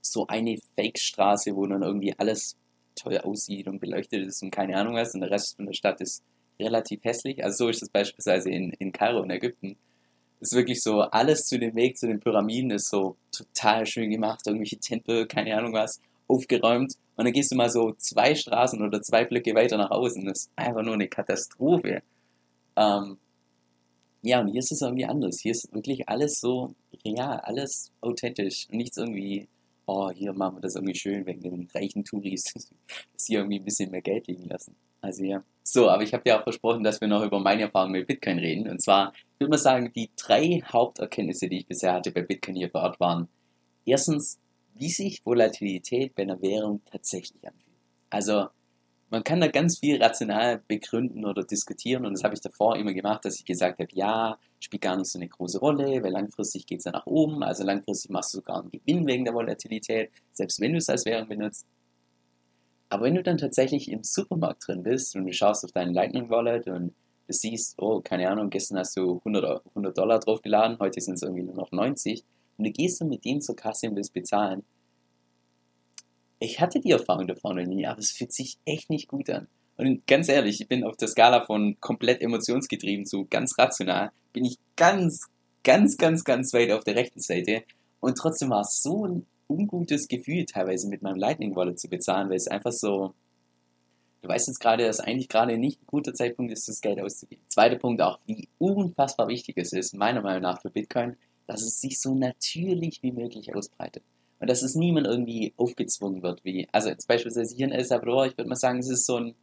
so 0.00 0.26
eine 0.28 0.56
Fake-Straße, 0.76 1.56
wo 1.56 1.66
dann 1.66 1.82
irgendwie 1.82 2.14
alles 2.16 2.56
toll 2.94 3.18
aussieht 3.18 3.66
und 3.66 3.80
beleuchtet 3.80 4.24
ist 4.24 4.42
und 4.42 4.52
keine 4.52 4.76
Ahnung 4.76 4.94
was. 4.94 5.14
Und 5.14 5.20
der 5.20 5.30
Rest 5.30 5.56
von 5.56 5.66
der 5.66 5.72
Stadt 5.72 6.00
ist 6.00 6.22
relativ 6.60 7.02
hässlich. 7.02 7.42
Also 7.42 7.64
so 7.64 7.68
ist 7.70 7.82
es 7.82 7.90
beispielsweise 7.90 8.50
in, 8.50 8.70
in 8.78 8.92
Kairo 8.92 9.22
in 9.22 9.30
Ägypten. 9.30 9.76
Es 10.40 10.52
ist 10.52 10.56
wirklich 10.56 10.82
so, 10.82 11.00
alles 11.00 11.46
zu 11.46 11.58
dem 11.58 11.74
Weg 11.74 11.98
zu 11.98 12.06
den 12.06 12.20
Pyramiden 12.20 12.70
ist 12.70 12.88
so 12.88 13.16
total 13.32 13.84
schön 13.84 14.10
gemacht. 14.10 14.46
Irgendwelche 14.46 14.78
Tempel, 14.78 15.26
keine 15.26 15.56
Ahnung 15.56 15.72
was 15.72 16.00
aufgeräumt 16.28 16.94
und 17.16 17.24
dann 17.24 17.32
gehst 17.32 17.50
du 17.52 17.56
mal 17.56 17.70
so 17.70 17.92
zwei 17.98 18.34
Straßen 18.34 18.82
oder 18.82 19.02
zwei 19.02 19.24
Blöcke 19.24 19.54
weiter 19.54 19.76
nach 19.76 19.90
außen. 19.90 20.24
Das 20.24 20.42
ist 20.42 20.50
einfach 20.56 20.82
nur 20.82 20.94
eine 20.94 21.08
Katastrophe. 21.08 22.02
Ähm, 22.76 23.18
ja, 24.22 24.40
und 24.40 24.48
hier 24.48 24.60
ist 24.60 24.72
es 24.72 24.82
irgendwie 24.82 25.06
anders. 25.06 25.40
Hier 25.40 25.52
ist 25.52 25.72
wirklich 25.72 26.08
alles 26.08 26.40
so 26.40 26.74
real, 27.04 27.40
alles 27.40 27.92
authentisch. 28.00 28.66
Nichts 28.70 28.96
irgendwie 28.96 29.48
oh, 29.86 30.10
hier 30.10 30.32
machen 30.32 30.56
wir 30.56 30.60
das 30.60 30.74
irgendwie 30.74 30.94
schön 30.94 31.24
wegen 31.26 31.40
den 31.40 31.68
reichen 31.74 32.04
Touris, 32.04 32.44
dass 32.54 32.70
sie 33.16 33.34
irgendwie 33.34 33.58
ein 33.58 33.64
bisschen 33.64 33.90
mehr 33.90 34.02
Geld 34.02 34.26
liegen 34.26 34.44
lassen. 34.48 34.76
Also 35.00 35.24
ja. 35.24 35.42
So, 35.62 35.88
aber 35.88 36.02
ich 36.02 36.12
habe 36.12 36.24
dir 36.24 36.38
auch 36.38 36.42
versprochen, 36.42 36.84
dass 36.84 37.00
wir 37.00 37.08
noch 37.08 37.24
über 37.24 37.40
meine 37.40 37.62
Erfahrungen 37.62 37.92
mit 37.92 38.06
Bitcoin 38.06 38.38
reden. 38.38 38.68
Und 38.68 38.82
zwar, 38.82 39.12
ich 39.14 39.40
würde 39.40 39.50
mal 39.50 39.58
sagen, 39.58 39.92
die 39.94 40.10
drei 40.16 40.62
Haupterkenntnisse, 40.64 41.48
die 41.48 41.58
ich 41.58 41.66
bisher 41.66 41.92
hatte 41.92 42.10
bei 42.10 42.22
Bitcoin 42.22 42.56
hier 42.56 42.70
vor 42.70 42.82
Ort 42.82 43.00
waren, 43.00 43.28
erstens, 43.84 44.38
wie 44.78 44.88
sich 44.90 45.24
Volatilität 45.24 46.14
bei 46.14 46.22
einer 46.22 46.40
Währung 46.42 46.82
tatsächlich 46.90 47.46
anfühlt. 47.46 47.76
Also, 48.10 48.46
man 49.10 49.22
kann 49.22 49.40
da 49.40 49.46
ganz 49.46 49.78
viel 49.78 50.02
rational 50.02 50.60
begründen 50.66 51.24
oder 51.24 51.44
diskutieren 51.44 52.06
und 52.06 52.14
das 52.14 52.24
habe 52.24 52.34
ich 52.34 52.40
davor 52.40 52.76
immer 52.76 52.92
gemacht, 52.92 53.24
dass 53.24 53.38
ich 53.38 53.44
gesagt 53.44 53.78
habe, 53.78 53.88
ja, 53.92 54.38
spielt 54.58 54.82
gar 54.82 54.96
nicht 54.96 55.10
so 55.10 55.18
eine 55.18 55.28
große 55.28 55.60
Rolle, 55.60 56.02
weil 56.02 56.10
langfristig 56.10 56.66
geht 56.66 56.80
es 56.80 56.86
ja 56.86 56.92
nach 56.92 57.06
oben, 57.06 57.42
also 57.42 57.62
langfristig 57.62 58.10
machst 58.10 58.34
du 58.34 58.38
sogar 58.38 58.60
einen 58.60 58.70
Gewinn 58.70 59.06
wegen 59.06 59.24
der 59.24 59.34
Volatilität, 59.34 60.10
selbst 60.32 60.60
wenn 60.60 60.72
du 60.72 60.78
es 60.78 60.88
als 60.88 61.04
Währung 61.04 61.28
benutzt. 61.28 61.66
Aber 62.88 63.04
wenn 63.04 63.14
du 63.14 63.22
dann 63.22 63.38
tatsächlich 63.38 63.90
im 63.90 64.02
Supermarkt 64.02 64.66
drin 64.66 64.82
bist 64.82 65.14
und 65.14 65.26
du 65.26 65.32
schaust 65.32 65.64
auf 65.64 65.72
deinen 65.72 65.94
Lightning 65.94 66.28
Wallet 66.30 66.66
und 66.68 66.94
du 67.26 67.32
siehst, 67.32 67.80
oh, 67.80 68.00
keine 68.00 68.28
Ahnung, 68.28 68.50
gestern 68.50 68.78
hast 68.78 68.96
du 68.96 69.18
100, 69.18 69.66
100 69.68 69.96
Dollar 69.96 70.18
draufgeladen, 70.18 70.78
heute 70.78 71.00
sind 71.00 71.14
es 71.14 71.22
irgendwie 71.22 71.42
nur 71.42 71.54
noch 71.54 71.70
90 71.70 72.24
und 72.58 72.64
du 72.64 72.72
gehst 72.72 73.00
dann 73.00 73.08
mit 73.08 73.24
denen 73.24 73.40
zur 73.40 73.56
Kasse 73.56 73.88
und 73.88 73.96
willst 73.96 74.12
bezahlen, 74.12 74.64
ich 76.38 76.60
hatte 76.60 76.80
die 76.80 76.90
Erfahrung 76.90 77.26
davon 77.26 77.56
noch 77.56 77.64
nie, 77.64 77.86
aber 77.86 77.98
es 77.98 78.10
fühlt 78.10 78.32
sich 78.32 78.58
echt 78.64 78.90
nicht 78.90 79.08
gut 79.08 79.30
an. 79.30 79.48
Und 79.76 80.06
ganz 80.06 80.28
ehrlich, 80.28 80.60
ich 80.60 80.68
bin 80.68 80.84
auf 80.84 80.96
der 80.96 81.08
Skala 81.08 81.44
von 81.44 81.78
komplett 81.80 82.20
emotionsgetrieben 82.22 83.06
zu 83.06 83.26
ganz 83.26 83.58
rational, 83.58 84.10
bin 84.32 84.44
ich 84.44 84.58
ganz, 84.76 85.26
ganz, 85.64 85.96
ganz, 85.96 86.24
ganz 86.24 86.52
weit 86.52 86.70
auf 86.72 86.84
der 86.84 86.96
rechten 86.96 87.20
Seite. 87.20 87.62
Und 88.00 88.16
trotzdem 88.16 88.50
war 88.50 88.62
es 88.62 88.82
so 88.82 89.06
ein 89.06 89.26
ungutes 89.48 90.08
Gefühl, 90.08 90.44
teilweise 90.44 90.88
mit 90.88 91.02
meinem 91.02 91.16
Lightning 91.16 91.54
Wallet 91.54 91.78
zu 91.78 91.88
bezahlen, 91.88 92.28
weil 92.28 92.36
es 92.36 92.48
einfach 92.48 92.72
so, 92.72 93.14
du 94.22 94.28
weißt 94.28 94.48
jetzt 94.48 94.60
gerade, 94.60 94.86
dass 94.86 95.00
eigentlich 95.00 95.28
gerade 95.28 95.58
nicht 95.58 95.82
ein 95.82 95.86
guter 95.86 96.14
Zeitpunkt 96.14 96.52
ist, 96.52 96.68
das 96.68 96.80
Geld 96.80 97.00
auszugeben. 97.00 97.42
Zweiter 97.48 97.76
Punkt 97.76 98.00
auch, 98.02 98.18
wie 98.26 98.48
unfassbar 98.58 99.28
wichtig 99.28 99.56
es 99.58 99.72
ist, 99.72 99.94
meiner 99.94 100.22
Meinung 100.22 100.42
nach 100.42 100.60
für 100.60 100.70
Bitcoin, 100.70 101.16
dass 101.46 101.62
es 101.62 101.80
sich 101.80 102.00
so 102.00 102.14
natürlich 102.14 103.02
wie 103.02 103.12
möglich 103.12 103.54
ausbreitet. 103.54 104.02
Und 104.38 104.50
dass 104.50 104.62
es 104.62 104.74
niemand 104.74 105.06
irgendwie 105.06 105.54
aufgezwungen 105.56 106.22
wird, 106.22 106.44
wie, 106.44 106.68
also 106.72 106.88
jetzt 106.88 107.08
beispielsweise 107.08 107.54
hier 107.54 107.66
in 107.66 107.72
El 107.72 107.84
Salvador, 107.84 108.26
ich 108.26 108.36
würde 108.36 108.48
mal 108.48 108.56
sagen, 108.56 108.78
es 108.78 108.90
ist 108.90 109.06
so 109.06 109.16
ein, 109.16 109.34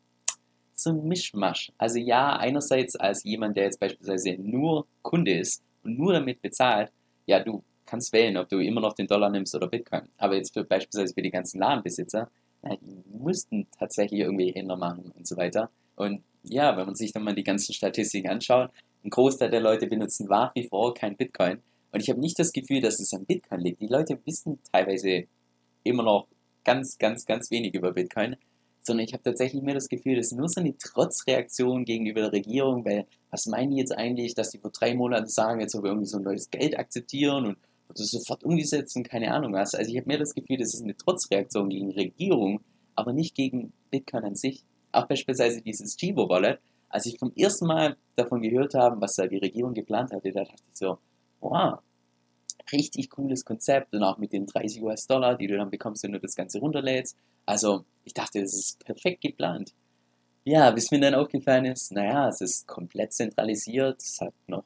so 0.76 0.92
ein 0.92 1.08
Mischmasch. 1.08 1.72
Also 1.78 2.00
ja, 2.00 2.36
einerseits 2.36 2.96
als 2.96 3.24
jemand, 3.24 3.58
der 3.58 3.66
jetzt 3.66 3.80
beispielsweise 3.80 4.36
nur 4.38 4.86
Kunde 5.02 5.40
ist 5.40 5.64
und 5.84 5.98
nur 5.98 6.14
damit 6.14 6.42
bezahlt, 6.42 6.92
ja, 7.26 7.40
du 7.40 7.64
kannst 7.86 8.14
wählen, 8.14 8.38
ob 8.38 8.50
du 8.50 8.60
immer 8.60 8.82
noch 8.82 8.94
den 8.94 9.08
Dollar 9.08 9.30
nimmst 9.30 9.56
oder 9.56 9.68
Bitcoin. 9.68 10.04
Aber 10.18 10.36
jetzt 10.36 10.54
für 10.54 10.64
beispielsweise 10.64 11.14
für 11.14 11.22
die 11.22 11.32
ganzen 11.32 11.60
Ladenbesitzer, 11.60 12.30
na, 12.62 12.76
die 12.76 13.04
mussten 13.18 13.68
tatsächlich 13.78 14.22
irgendwie 14.22 14.52
Händler 14.52 14.78
machen 14.78 15.12
und 15.16 15.28
so 15.28 15.38
weiter. 15.38 15.70
Und 15.96 16.24
ja, 16.44 16.76
wenn 16.78 16.86
man 16.86 16.96
sich 16.96 17.12
dann 17.12 17.24
mal 17.24 17.36
die 17.36 17.44
ganzen 17.44 17.74
Statistiken 17.74 18.30
anschaut, 18.30 18.72
ein 19.04 19.10
Großteil 19.10 19.50
der 19.50 19.62
Leute 19.62 19.88
benutzen 19.88 20.28
nach 20.28 20.56
wie 20.56 20.68
vor 20.68 20.94
kein 20.94 21.16
Bitcoin. 21.16 21.60
Und 21.94 22.02
ich 22.02 22.10
habe 22.10 22.20
nicht 22.20 22.40
das 22.40 22.52
Gefühl, 22.52 22.82
dass 22.82 23.00
es 23.00 23.14
an 23.14 23.26
Bitcoin 23.26 23.62
liegt. 23.62 23.80
Die 23.80 23.88
Leute 23.88 24.20
wissen 24.26 24.60
teilweise 24.72 25.26
immer 25.84 26.04
noch 26.04 26.28
ganz, 26.64 26.98
ganz, 26.98 27.26
ganz 27.26 27.52
wenig 27.52 27.76
über 27.76 27.92
Bitcoin, 27.92 28.36
sondern 28.82 29.06
ich 29.06 29.14
habe 29.14 29.24
tatsächlich 29.24 29.62
mehr 29.62 29.76
das 29.76 29.88
Gefühl, 29.88 30.16
das 30.16 30.28
ist 30.28 30.38
nur 30.38 30.50
so 30.50 30.60
eine 30.60 30.76
Trotzreaktion 30.76 31.86
gegenüber 31.86 32.22
der 32.22 32.34
Regierung, 32.34 32.84
weil 32.84 33.06
was 33.30 33.46
meinen 33.46 33.72
die 33.72 33.78
jetzt 33.78 33.96
eigentlich, 33.96 34.34
dass 34.34 34.50
die 34.50 34.58
vor 34.58 34.72
drei 34.72 34.96
Monaten 34.96 35.28
sagen, 35.28 35.62
jetzt 35.62 35.74
sollen 35.74 35.84
wir 35.84 35.92
irgendwie 35.92 36.10
so 36.10 36.18
ein 36.18 36.24
neues 36.24 36.50
Geld 36.50 36.78
akzeptieren 36.78 37.46
und 37.46 37.58
das 37.90 38.10
sofort 38.10 38.44
umgesetzt 38.44 38.96
und 38.96 39.08
keine 39.08 39.32
Ahnung 39.32 39.54
was. 39.54 39.76
Also 39.76 39.92
ich 39.92 39.98
habe 39.98 40.08
mehr 40.08 40.18
das 40.18 40.34
Gefühl, 40.34 40.58
das 40.58 40.74
ist 40.74 40.82
eine 40.82 40.98
Trotzreaktion 40.98 41.70
gegen 41.70 41.92
die 41.92 41.96
Regierung, 41.96 42.62
aber 42.96 43.14
nicht 43.14 43.36
gegen 43.36 43.72
Bitcoin 43.92 44.24
an 44.24 44.36
sich. 44.36 44.64
Auch 44.92 45.08
beispielsweise 45.08 45.62
dieses 45.62 45.96
Chivo 45.96 46.28
Wallet, 46.28 46.60
als 46.90 47.06
ich 47.06 47.20
vom 47.20 47.32
ersten 47.36 47.68
Mal 47.68 47.98
davon 48.16 48.42
gehört 48.42 48.74
habe, 48.74 49.00
was 49.00 49.14
da 49.14 49.28
die 49.28 49.38
Regierung 49.38 49.76
geplant 49.76 50.12
hatte, 50.12 50.32
da 50.32 50.44
dachte 50.44 50.56
ich 50.56 50.78
so, 50.78 50.98
wow, 51.44 51.80
richtig 52.72 53.10
cooles 53.10 53.46
Konzept 53.46 53.94
und 53.94 54.04
auch 54.04 54.18
mit 54.18 54.34
den 54.34 54.46
30 54.46 54.82
US-Dollar, 54.82 55.36
die 55.36 55.48
du 55.48 55.58
dann 55.58 55.70
bekommst, 55.70 56.04
wenn 56.04 56.14
du 56.14 56.20
das 56.20 56.36
Ganze 56.36 56.60
runterlädst. 56.60 57.18
Also 57.46 57.86
ich 58.04 58.14
dachte, 58.14 58.42
das 58.42 58.54
ist 58.54 58.84
perfekt 58.84 59.22
geplant. 59.22 59.74
Ja, 60.46 60.72
bis 60.72 60.92
mir 60.92 61.00
dann 61.00 61.16
aufgefallen 61.16 61.66
ist, 61.66 61.92
naja, 61.92 62.28
es 62.28 62.42
ist 62.42 62.68
komplett 62.68 63.14
zentralisiert, 63.14 64.02
es 64.02 64.20
hat 64.20 64.34
noch 64.48 64.66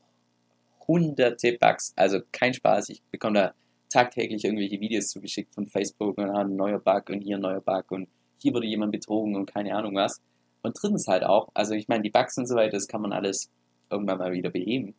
hunderte 0.87 1.53
Bugs, 1.53 1.93
also 1.95 2.19
kein 2.31 2.53
Spaß, 2.53 2.89
ich 2.89 3.03
bekomme 3.11 3.39
da 3.39 3.53
tagtäglich 3.89 4.43
irgendwelche 4.43 4.79
Videos 4.79 5.07
zugeschickt 5.07 5.53
von 5.53 5.67
Facebook 5.67 6.17
und 6.17 6.29
ein 6.29 6.55
neuer 6.55 6.79
Bug 6.79 7.09
und 7.09 7.21
hier 7.21 7.37
ein 7.37 7.41
neuer 7.41 7.61
Bug 7.61 7.91
und 7.91 8.07
hier 8.39 8.53
wurde 8.53 8.67
jemand 8.67 8.91
betrogen 8.91 9.35
und 9.35 9.45
keine 9.45 9.75
Ahnung 9.75 9.95
was. 9.95 10.21
Und 10.63 10.77
drittens 10.81 11.07
halt 11.07 11.23
auch, 11.23 11.49
also 11.53 11.73
ich 11.73 11.87
meine, 11.87 12.03
die 12.03 12.09
Bugs 12.09 12.37
und 12.37 12.47
so 12.47 12.55
weiter, 12.55 12.71
das 12.71 12.87
kann 12.87 13.01
man 13.01 13.13
alles 13.13 13.49
irgendwann 13.89 14.17
mal 14.17 14.31
wieder 14.31 14.49
beheben. 14.49 14.95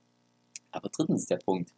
Aber 0.70 0.88
drittens 0.88 1.26
der 1.26 1.38
Punkt, 1.38 1.72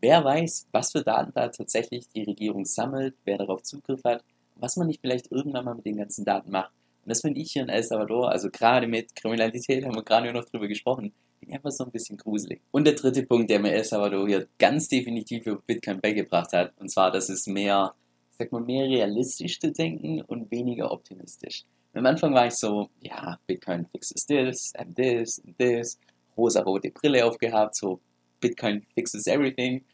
wer 0.00 0.24
weiß, 0.24 0.68
was 0.72 0.92
für 0.92 1.02
Daten 1.02 1.32
da 1.34 1.48
tatsächlich 1.48 2.08
die 2.08 2.24
Regierung 2.24 2.64
sammelt, 2.64 3.14
wer 3.24 3.38
darauf 3.38 3.62
Zugriff 3.62 4.02
hat, 4.04 4.24
was 4.56 4.76
man 4.76 4.86
nicht 4.86 5.00
vielleicht 5.00 5.30
irgendwann 5.30 5.64
mal 5.64 5.74
mit 5.74 5.86
den 5.86 5.96
ganzen 5.96 6.24
Daten 6.24 6.50
macht. 6.50 6.72
Und 7.04 7.10
das 7.10 7.22
finde 7.22 7.40
ich 7.40 7.52
hier 7.52 7.62
in 7.62 7.68
El 7.68 7.82
Salvador, 7.82 8.30
also 8.30 8.50
gerade 8.50 8.86
mit 8.86 9.14
Kriminalität 9.16 9.84
haben 9.84 9.94
wir 9.94 10.02
gerade 10.02 10.32
noch 10.32 10.44
drüber 10.44 10.68
gesprochen, 10.68 11.12
einfach 11.52 11.70
so 11.70 11.84
ein 11.84 11.90
bisschen 11.90 12.16
gruselig. 12.16 12.60
Und 12.70 12.84
der 12.84 12.94
dritte 12.94 13.24
Punkt, 13.24 13.50
der 13.50 13.60
mir 13.60 13.72
El 13.72 13.84
Salvador 13.84 14.26
hier 14.26 14.46
ganz 14.58 14.88
definitiv 14.88 15.46
über 15.46 15.60
Bitcoin 15.66 16.00
beigebracht 16.00 16.52
hat, 16.52 16.72
und 16.78 16.90
zwar, 16.90 17.10
dass 17.10 17.28
es 17.28 17.46
mehr, 17.46 17.94
sag 18.38 18.52
mal, 18.52 18.60
mehr 18.62 18.86
realistisch 18.86 19.58
zu 19.58 19.72
denken 19.72 20.22
und 20.22 20.50
weniger 20.50 20.90
optimistisch. 20.90 21.64
Am 21.92 22.06
Anfang 22.06 22.34
war 22.34 22.46
ich 22.46 22.54
so, 22.54 22.88
ja, 23.00 23.38
Bitcoin 23.46 23.86
fixes 23.86 24.26
this 24.26 24.72
and 24.76 24.94
this 24.94 25.42
and 25.44 25.58
this, 25.58 25.98
rosa-rote 26.36 26.90
Brille 26.90 27.24
aufgehabt, 27.24 27.74
so 27.74 28.00
Bitcoin 28.40 28.82
fixes 28.94 29.26
everything. 29.26 29.84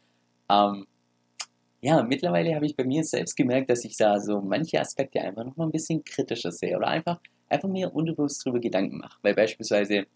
Ähm, 0.50 0.86
ja, 1.80 2.02
mittlerweile 2.02 2.54
habe 2.54 2.66
ich 2.66 2.76
bei 2.76 2.84
mir 2.84 3.04
selbst 3.04 3.36
gemerkt, 3.36 3.70
dass 3.70 3.84
ich 3.84 3.96
da 3.96 4.18
so 4.18 4.40
manche 4.40 4.80
Aspekte 4.80 5.20
einfach 5.20 5.44
noch 5.44 5.56
mal 5.56 5.66
ein 5.66 5.72
bisschen 5.72 6.02
kritischer 6.04 6.50
sehe 6.50 6.76
oder 6.76 6.88
einfach, 6.88 7.20
einfach 7.48 7.68
mir 7.68 7.94
unbewusst 7.94 8.44
darüber 8.44 8.60
Gedanken 8.60 8.98
mache. 8.98 9.18
Weil 9.22 9.34
beispielsweise, 9.34 10.06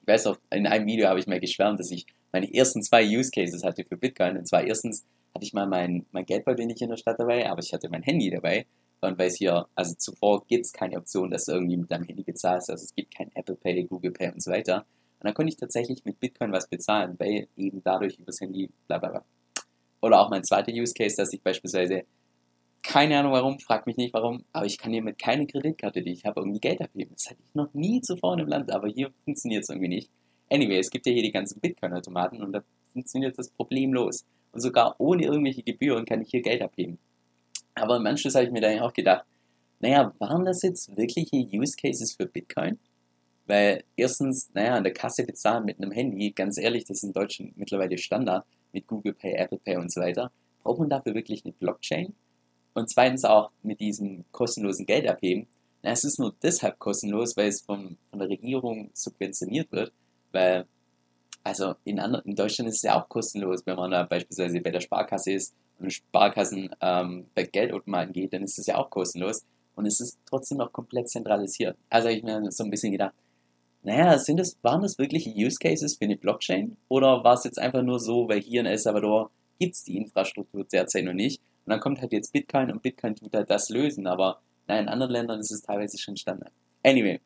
ich 0.00 0.06
weiß 0.06 0.26
auch, 0.26 0.38
in 0.50 0.66
einem 0.66 0.86
Video 0.86 1.08
habe 1.08 1.20
ich 1.20 1.26
mal 1.26 1.40
geschwärmt, 1.40 1.80
dass 1.80 1.90
ich 1.90 2.06
meine 2.32 2.52
ersten 2.52 2.82
zwei 2.82 3.04
Use 3.04 3.30
Cases 3.30 3.62
hatte 3.64 3.84
für 3.84 3.96
Bitcoin. 3.96 4.36
Und 4.36 4.48
zwar 4.48 4.64
erstens 4.64 5.04
hatte 5.34 5.44
ich 5.44 5.52
mal 5.52 5.66
mein, 5.66 6.06
mein 6.12 6.26
Geldbeutel 6.26 6.66
nicht 6.66 6.82
in 6.82 6.90
der 6.90 6.96
Stadt 6.96 7.18
dabei, 7.18 7.48
aber 7.48 7.62
ich 7.62 7.72
hatte 7.72 7.88
mein 7.88 8.02
Handy 8.02 8.30
dabei. 8.30 8.66
Und 9.00 9.18
weil 9.18 9.28
es 9.28 9.36
hier, 9.36 9.66
also 9.74 9.94
zuvor 9.94 10.44
gibt 10.46 10.66
es 10.66 10.72
keine 10.72 10.98
Option, 10.98 11.30
dass 11.30 11.46
du 11.46 11.52
irgendwie 11.52 11.76
mit 11.76 11.90
deinem 11.90 12.04
Handy 12.04 12.22
bezahlst. 12.22 12.70
Also 12.70 12.84
es 12.84 12.94
gibt 12.94 13.14
kein 13.16 13.30
Apple 13.34 13.56
Pay, 13.56 13.84
Google 13.84 14.12
Pay 14.12 14.32
und 14.32 14.42
so 14.42 14.50
weiter. 14.50 14.84
Und 15.20 15.26
dann 15.26 15.34
konnte 15.34 15.50
ich 15.50 15.56
tatsächlich 15.56 16.02
mit 16.06 16.18
Bitcoin 16.18 16.50
was 16.50 16.66
bezahlen, 16.66 17.14
weil 17.18 17.46
eben 17.56 17.82
dadurch 17.84 18.18
übers 18.18 18.40
Handy 18.40 18.70
bla 18.86 18.96
bla 18.96 19.10
bla. 19.10 19.24
Oder 20.00 20.20
auch 20.20 20.30
mein 20.30 20.44
zweiter 20.44 20.72
Use 20.72 20.94
Case, 20.94 21.16
dass 21.16 21.34
ich 21.34 21.42
beispielsweise, 21.42 22.04
keine 22.82 23.18
Ahnung 23.18 23.32
warum, 23.32 23.58
frag 23.58 23.86
mich 23.86 23.98
nicht 23.98 24.14
warum, 24.14 24.44
aber 24.54 24.64
ich 24.64 24.78
kann 24.78 24.92
hier 24.92 25.02
mit 25.02 25.18
keiner 25.18 25.44
Kreditkarte, 25.44 26.02
die 26.02 26.12
ich 26.12 26.24
habe, 26.24 26.40
irgendwie 26.40 26.60
Geld 26.60 26.80
abheben. 26.80 27.12
Das 27.14 27.28
hatte 27.28 27.40
ich 27.44 27.54
noch 27.54 27.74
nie 27.74 28.00
zuvor 28.00 28.32
in 28.32 28.40
einem 28.40 28.48
Land, 28.48 28.72
aber 28.72 28.88
hier 28.88 29.10
funktioniert 29.24 29.64
es 29.64 29.68
irgendwie 29.68 29.88
nicht. 29.88 30.10
Anyway, 30.48 30.78
es 30.78 30.90
gibt 30.90 31.04
ja 31.04 31.12
hier 31.12 31.22
die 31.22 31.32
ganzen 31.32 31.60
Bitcoin-Automaten 31.60 32.42
und 32.42 32.52
da 32.52 32.62
funktioniert 32.92 33.38
das 33.38 33.50
problemlos. 33.50 34.24
Und 34.52 34.60
sogar 34.62 34.96
ohne 34.98 35.24
irgendwelche 35.24 35.62
Gebühren 35.62 36.06
kann 36.06 36.22
ich 36.22 36.30
hier 36.30 36.40
Geld 36.40 36.62
abheben. 36.62 36.98
Aber 37.74 37.96
im 37.96 38.06
Anschluss 38.06 38.34
habe 38.34 38.46
ich 38.46 38.50
mir 38.50 38.62
dann 38.62 38.80
auch 38.80 38.94
gedacht, 38.94 39.26
naja, 39.80 40.12
waren 40.18 40.44
das 40.44 40.62
jetzt 40.62 40.96
wirkliche 40.96 41.36
Use 41.36 41.76
Cases 41.76 42.14
für 42.14 42.26
Bitcoin? 42.26 42.78
Weil 43.50 43.82
erstens, 43.96 44.48
naja, 44.54 44.76
an 44.76 44.84
der 44.84 44.92
Kasse 44.92 45.24
bezahlen 45.24 45.64
mit 45.64 45.78
einem 45.78 45.90
Handy, 45.90 46.30
ganz 46.30 46.56
ehrlich, 46.56 46.84
das 46.84 46.98
ist 46.98 47.02
in 47.02 47.12
Deutschland 47.12 47.58
mittlerweile 47.58 47.98
Standard 47.98 48.46
mit 48.72 48.86
Google 48.86 49.12
Pay, 49.12 49.32
Apple 49.32 49.58
Pay 49.58 49.76
und 49.76 49.90
so 49.90 50.00
weiter. 50.00 50.30
Braucht 50.62 50.78
man 50.78 50.88
dafür 50.88 51.16
wirklich 51.16 51.44
eine 51.44 51.52
Blockchain? 51.54 52.14
Und 52.74 52.88
zweitens 52.88 53.24
auch 53.24 53.50
mit 53.64 53.80
diesem 53.80 54.24
kostenlosen 54.30 54.86
Geld 54.86 55.08
abheben. 55.08 55.48
Na, 55.82 55.90
es 55.90 56.04
ist 56.04 56.20
nur 56.20 56.32
deshalb 56.40 56.78
kostenlos, 56.78 57.36
weil 57.36 57.48
es 57.48 57.62
vom, 57.62 57.96
von 58.10 58.20
der 58.20 58.28
Regierung 58.28 58.90
subventioniert 58.94 59.72
wird, 59.72 59.92
weil 60.30 60.64
also 61.42 61.74
in, 61.82 61.98
anderen, 61.98 62.26
in 62.26 62.36
Deutschland 62.36 62.68
ist 62.68 62.76
es 62.76 62.82
ja 62.82 63.02
auch 63.02 63.08
kostenlos, 63.08 63.66
wenn 63.66 63.74
man 63.74 63.90
da 63.90 64.04
beispielsweise 64.04 64.60
bei 64.60 64.70
der 64.70 64.80
Sparkasse 64.80 65.32
ist 65.32 65.56
und 65.80 65.92
Sparkassen 65.92 66.70
ähm, 66.80 67.26
bei 67.34 67.42
Geldautomaten 67.42 68.12
geht, 68.12 68.32
dann 68.32 68.44
ist 68.44 68.60
es 68.60 68.66
ja 68.66 68.76
auch 68.76 68.90
kostenlos 68.90 69.44
und 69.74 69.86
es 69.86 69.98
ist 69.98 70.20
trotzdem 70.24 70.58
noch 70.58 70.72
komplett 70.72 71.08
zentralisiert. 71.08 71.76
Also 71.88 72.10
ich 72.10 72.22
mir 72.22 72.48
so 72.52 72.62
ein 72.62 72.70
bisschen 72.70 72.92
gedacht, 72.92 73.14
naja, 73.82 74.18
sind 74.18 74.38
das, 74.38 74.58
waren 74.62 74.82
das 74.82 74.98
wirkliche 74.98 75.30
Use 75.30 75.58
Cases 75.58 75.96
für 75.96 76.04
eine 76.04 76.16
Blockchain? 76.16 76.76
Oder 76.88 77.24
war 77.24 77.34
es 77.34 77.44
jetzt 77.44 77.58
einfach 77.58 77.82
nur 77.82 77.98
so, 77.98 78.28
weil 78.28 78.40
hier 78.40 78.60
in 78.60 78.66
El 78.66 78.78
Salvador 78.78 79.30
gibt 79.58 79.74
es 79.74 79.84
die 79.84 79.96
Infrastruktur 79.96 80.64
derzeit 80.64 81.04
noch 81.04 81.14
nicht? 81.14 81.40
Und 81.64 81.70
dann 81.70 81.80
kommt 81.80 82.00
halt 82.00 82.12
jetzt 82.12 82.32
Bitcoin 82.32 82.70
und 82.70 82.82
Bitcoin 82.82 83.16
tut 83.16 83.34
halt 83.34 83.48
das 83.48 83.70
lösen, 83.70 84.06
aber 84.06 84.40
naja, 84.66 84.82
in 84.82 84.88
anderen 84.88 85.12
Ländern 85.12 85.40
ist 85.40 85.50
es 85.50 85.62
teilweise 85.62 85.98
schon 85.98 86.16
Standard. 86.16 86.52
Anyway, 86.82 87.20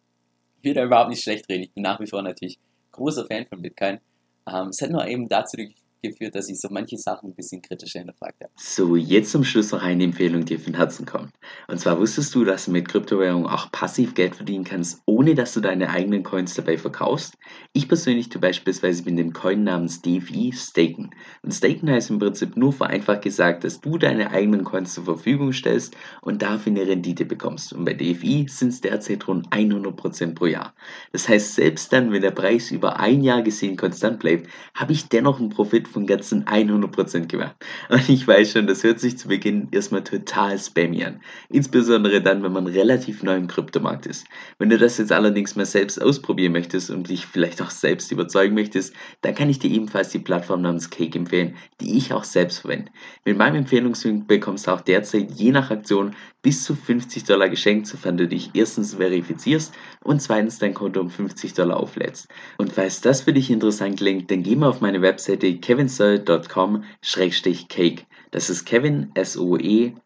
ich 0.59 0.65
will 0.65 0.75
da 0.75 0.85
überhaupt 0.85 1.11
nicht 1.11 1.23
schlecht 1.23 1.49
reden. 1.49 1.65
Ich 1.65 1.73
bin 1.73 1.83
nach 1.83 2.01
wie 2.01 2.07
vor 2.07 2.23
natürlich 2.23 2.59
großer 2.93 3.27
Fan 3.27 3.47
von 3.47 3.61
Bitcoin. 3.61 3.99
Ähm, 4.47 4.69
es 4.69 4.81
hat 4.81 4.91
nur 4.91 5.07
eben 5.07 5.29
dazu 5.29 5.57
geführt, 6.05 6.35
dass 6.35 6.49
ich 6.49 6.61
so 6.61 6.69
manche 6.71 6.99
Sachen 6.99 7.31
ein 7.31 7.35
bisschen 7.35 7.63
kritischer 7.63 8.01
hinterfragt 8.01 8.43
habe. 8.43 8.53
So, 8.57 8.97
jetzt 8.97 9.33
zum 9.33 9.43
Schluss 9.43 9.73
noch 9.73 9.83
eine 9.83 10.05
Empfehlung, 10.05 10.45
die 10.45 10.59
von 10.59 10.75
Herzen 10.75 11.07
kommt. 11.07 11.33
Und 11.67 11.81
zwar 11.81 11.99
wusstest 11.99 12.35
du, 12.35 12.45
dass 12.45 12.67
du 12.67 12.73
mit 12.73 12.89
Kryptowährungen 12.89 13.47
auch 13.47 13.73
passiv 13.73 14.15
Geld 14.15 14.37
verdienen 14.37 14.65
kannst, 14.65 15.03
ohne 15.07 15.35
dass 15.35 15.55
du 15.55 15.61
deine 15.61 15.91
eigenen 15.91 16.23
Coins 16.23 16.55
dabei 16.55 16.77
verkaufst? 16.77 17.37
Ich 17.73 17.89
persönlich 17.89 18.29
tue 18.29 18.41
beispielsweise 18.41 19.05
mit 19.05 19.19
dem 19.19 19.33
Coin 19.33 19.65
namens 19.65 20.03
DFI 20.03 20.53
staken. 20.53 21.11
Und 21.43 21.55
staken 21.55 21.91
heißt 21.91 22.11
im 22.11 22.19
Prinzip 22.19 22.57
nur 22.57 22.73
vereinfacht 22.73 23.23
gesagt, 23.23 23.65
dass 23.65 23.81
du 23.81 23.99
deine 23.99 24.31
eigenen 24.31 24.65
Coins 24.65 24.95
zur 24.95 25.05
Verfügung 25.05 25.53
stellst 25.53 25.97
und 26.21 26.43
dafür 26.43 26.73
eine 26.73 26.87
Rendite 26.87 27.25
bekommst. 27.25 27.73
Und 27.73 27.85
bei 27.85 27.95
DFI 27.95 28.47
sind 28.49 28.69
es 28.69 28.81
derzeit 28.81 29.27
rund 29.27 29.49
100% 29.49 30.35
pro 30.35 30.47
Jahr. 30.47 30.75
Das 31.13 31.29
heißt, 31.29 31.55
selbst 31.55 31.93
dann, 31.93 32.13
wenn 32.13 32.23
der 32.23 32.31
Preis 32.31 32.71
über 32.71 33.01
ein 33.01 33.23
Jahr 33.23 33.43
gesehen 33.43 33.77
konstant 33.77 34.19
bleibt, 34.19 34.49
habe 34.75 34.93
ich 34.93 35.09
dennoch 35.09 35.41
einen 35.41 35.51
Profit 35.51 35.89
von 35.95 36.07
ganzen 36.07 36.45
100% 36.45 37.29
gemacht. 37.29 37.57
Und 37.89 38.09
ich 38.09 38.29
weiß 38.29 38.53
schon, 38.53 38.67
das 38.67 38.85
hört 38.85 39.01
sich 39.01 39.17
zu 39.17 39.29
Beginn 39.29 39.69
erstmal 39.71 40.05
total 40.05 40.59
spammy 40.59 41.05
an. 41.05 41.21
Insbesondere 41.49 42.21
dann, 42.21 42.43
wenn 42.43 42.53
man 42.53 42.67
relativ 42.67 43.23
neu 43.23 43.37
im 43.37 43.47
Kryptomarkt 43.47 44.07
ist. 44.07 44.27
Wenn 44.59 44.69
du 44.69 44.77
das 44.77 44.99
jetzt 44.99 45.13
allerdings 45.13 45.57
mal 45.57 45.65
selbst 45.65 46.03
ausprobieren 46.03 46.53
möchtest 46.53 46.91
und 46.91 47.09
dich 47.09 47.27
vielleicht 47.27 47.63
auch 47.63 47.71
selbst 47.71 48.13
überzeugen 48.13 48.55
möchtest, 48.55 48.95
dann 49.23 49.35
kann 49.35 49.49
ich 49.49 49.59
dir 49.59 49.71
ebenfalls 49.71 50.11
die 50.11 50.19
Plattform 50.19 50.63
namens 50.63 50.91
Cake 50.91 51.19
empfehlen, 51.19 51.55
die 51.81 51.97
ich 51.97 52.13
auch 52.13 52.25
selbst 52.25 52.59
verwende. 52.59 52.91
Mit 53.25 53.39
meinem 53.39 53.57
Empfehlungslink 53.57 54.29
bekommst 54.29 54.67
du 54.67 54.73
auch 54.73 54.81
derzeit 54.83 55.31
je 55.33 55.53
nach 55.53 55.71
Aktion 55.71 56.15
bis 56.45 56.63
zu 56.63 56.77
50 56.77 57.25
Dollar 57.25 57.49
geschenkt, 57.49 57.89
sofern 57.89 58.19
du 58.19 58.29
dich 58.29 58.51
erstens 58.55 58.95
verifizierst 58.95 59.75
und 60.05 60.23
zweitens 60.23 60.61
dein 60.61 60.75
Konto 60.75 61.01
um 61.01 61.11
50 61.11 61.55
Dollar 61.55 61.79
auflädst. 61.79 62.29
Und 62.59 62.73
falls 62.73 63.01
das 63.01 63.23
für 63.23 63.33
dich 63.33 63.51
interessant 63.51 63.97
klingt, 63.97 64.31
dann 64.31 64.45
geh 64.45 64.55
mal 64.55 64.69
auf 64.69 64.83
meine 64.83 65.03
Webseite 65.03 65.57
kevinsoe.com-cake. 65.57 68.07
Das 68.31 68.49
ist 68.51 68.67
kevin, 68.67 69.11
S-O-E-L-L.com, 69.15 70.05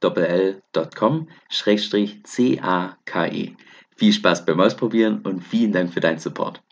C-A-K-E. 2.25 3.53
Viel 3.97 4.13
Spaß 4.13 4.47
beim 4.47 4.61
Ausprobieren 4.61 5.23
und 5.23 5.43
vielen 5.43 5.73
Dank 5.73 5.93
für 5.93 5.99
deinen 6.01 6.21
Support. 6.21 6.63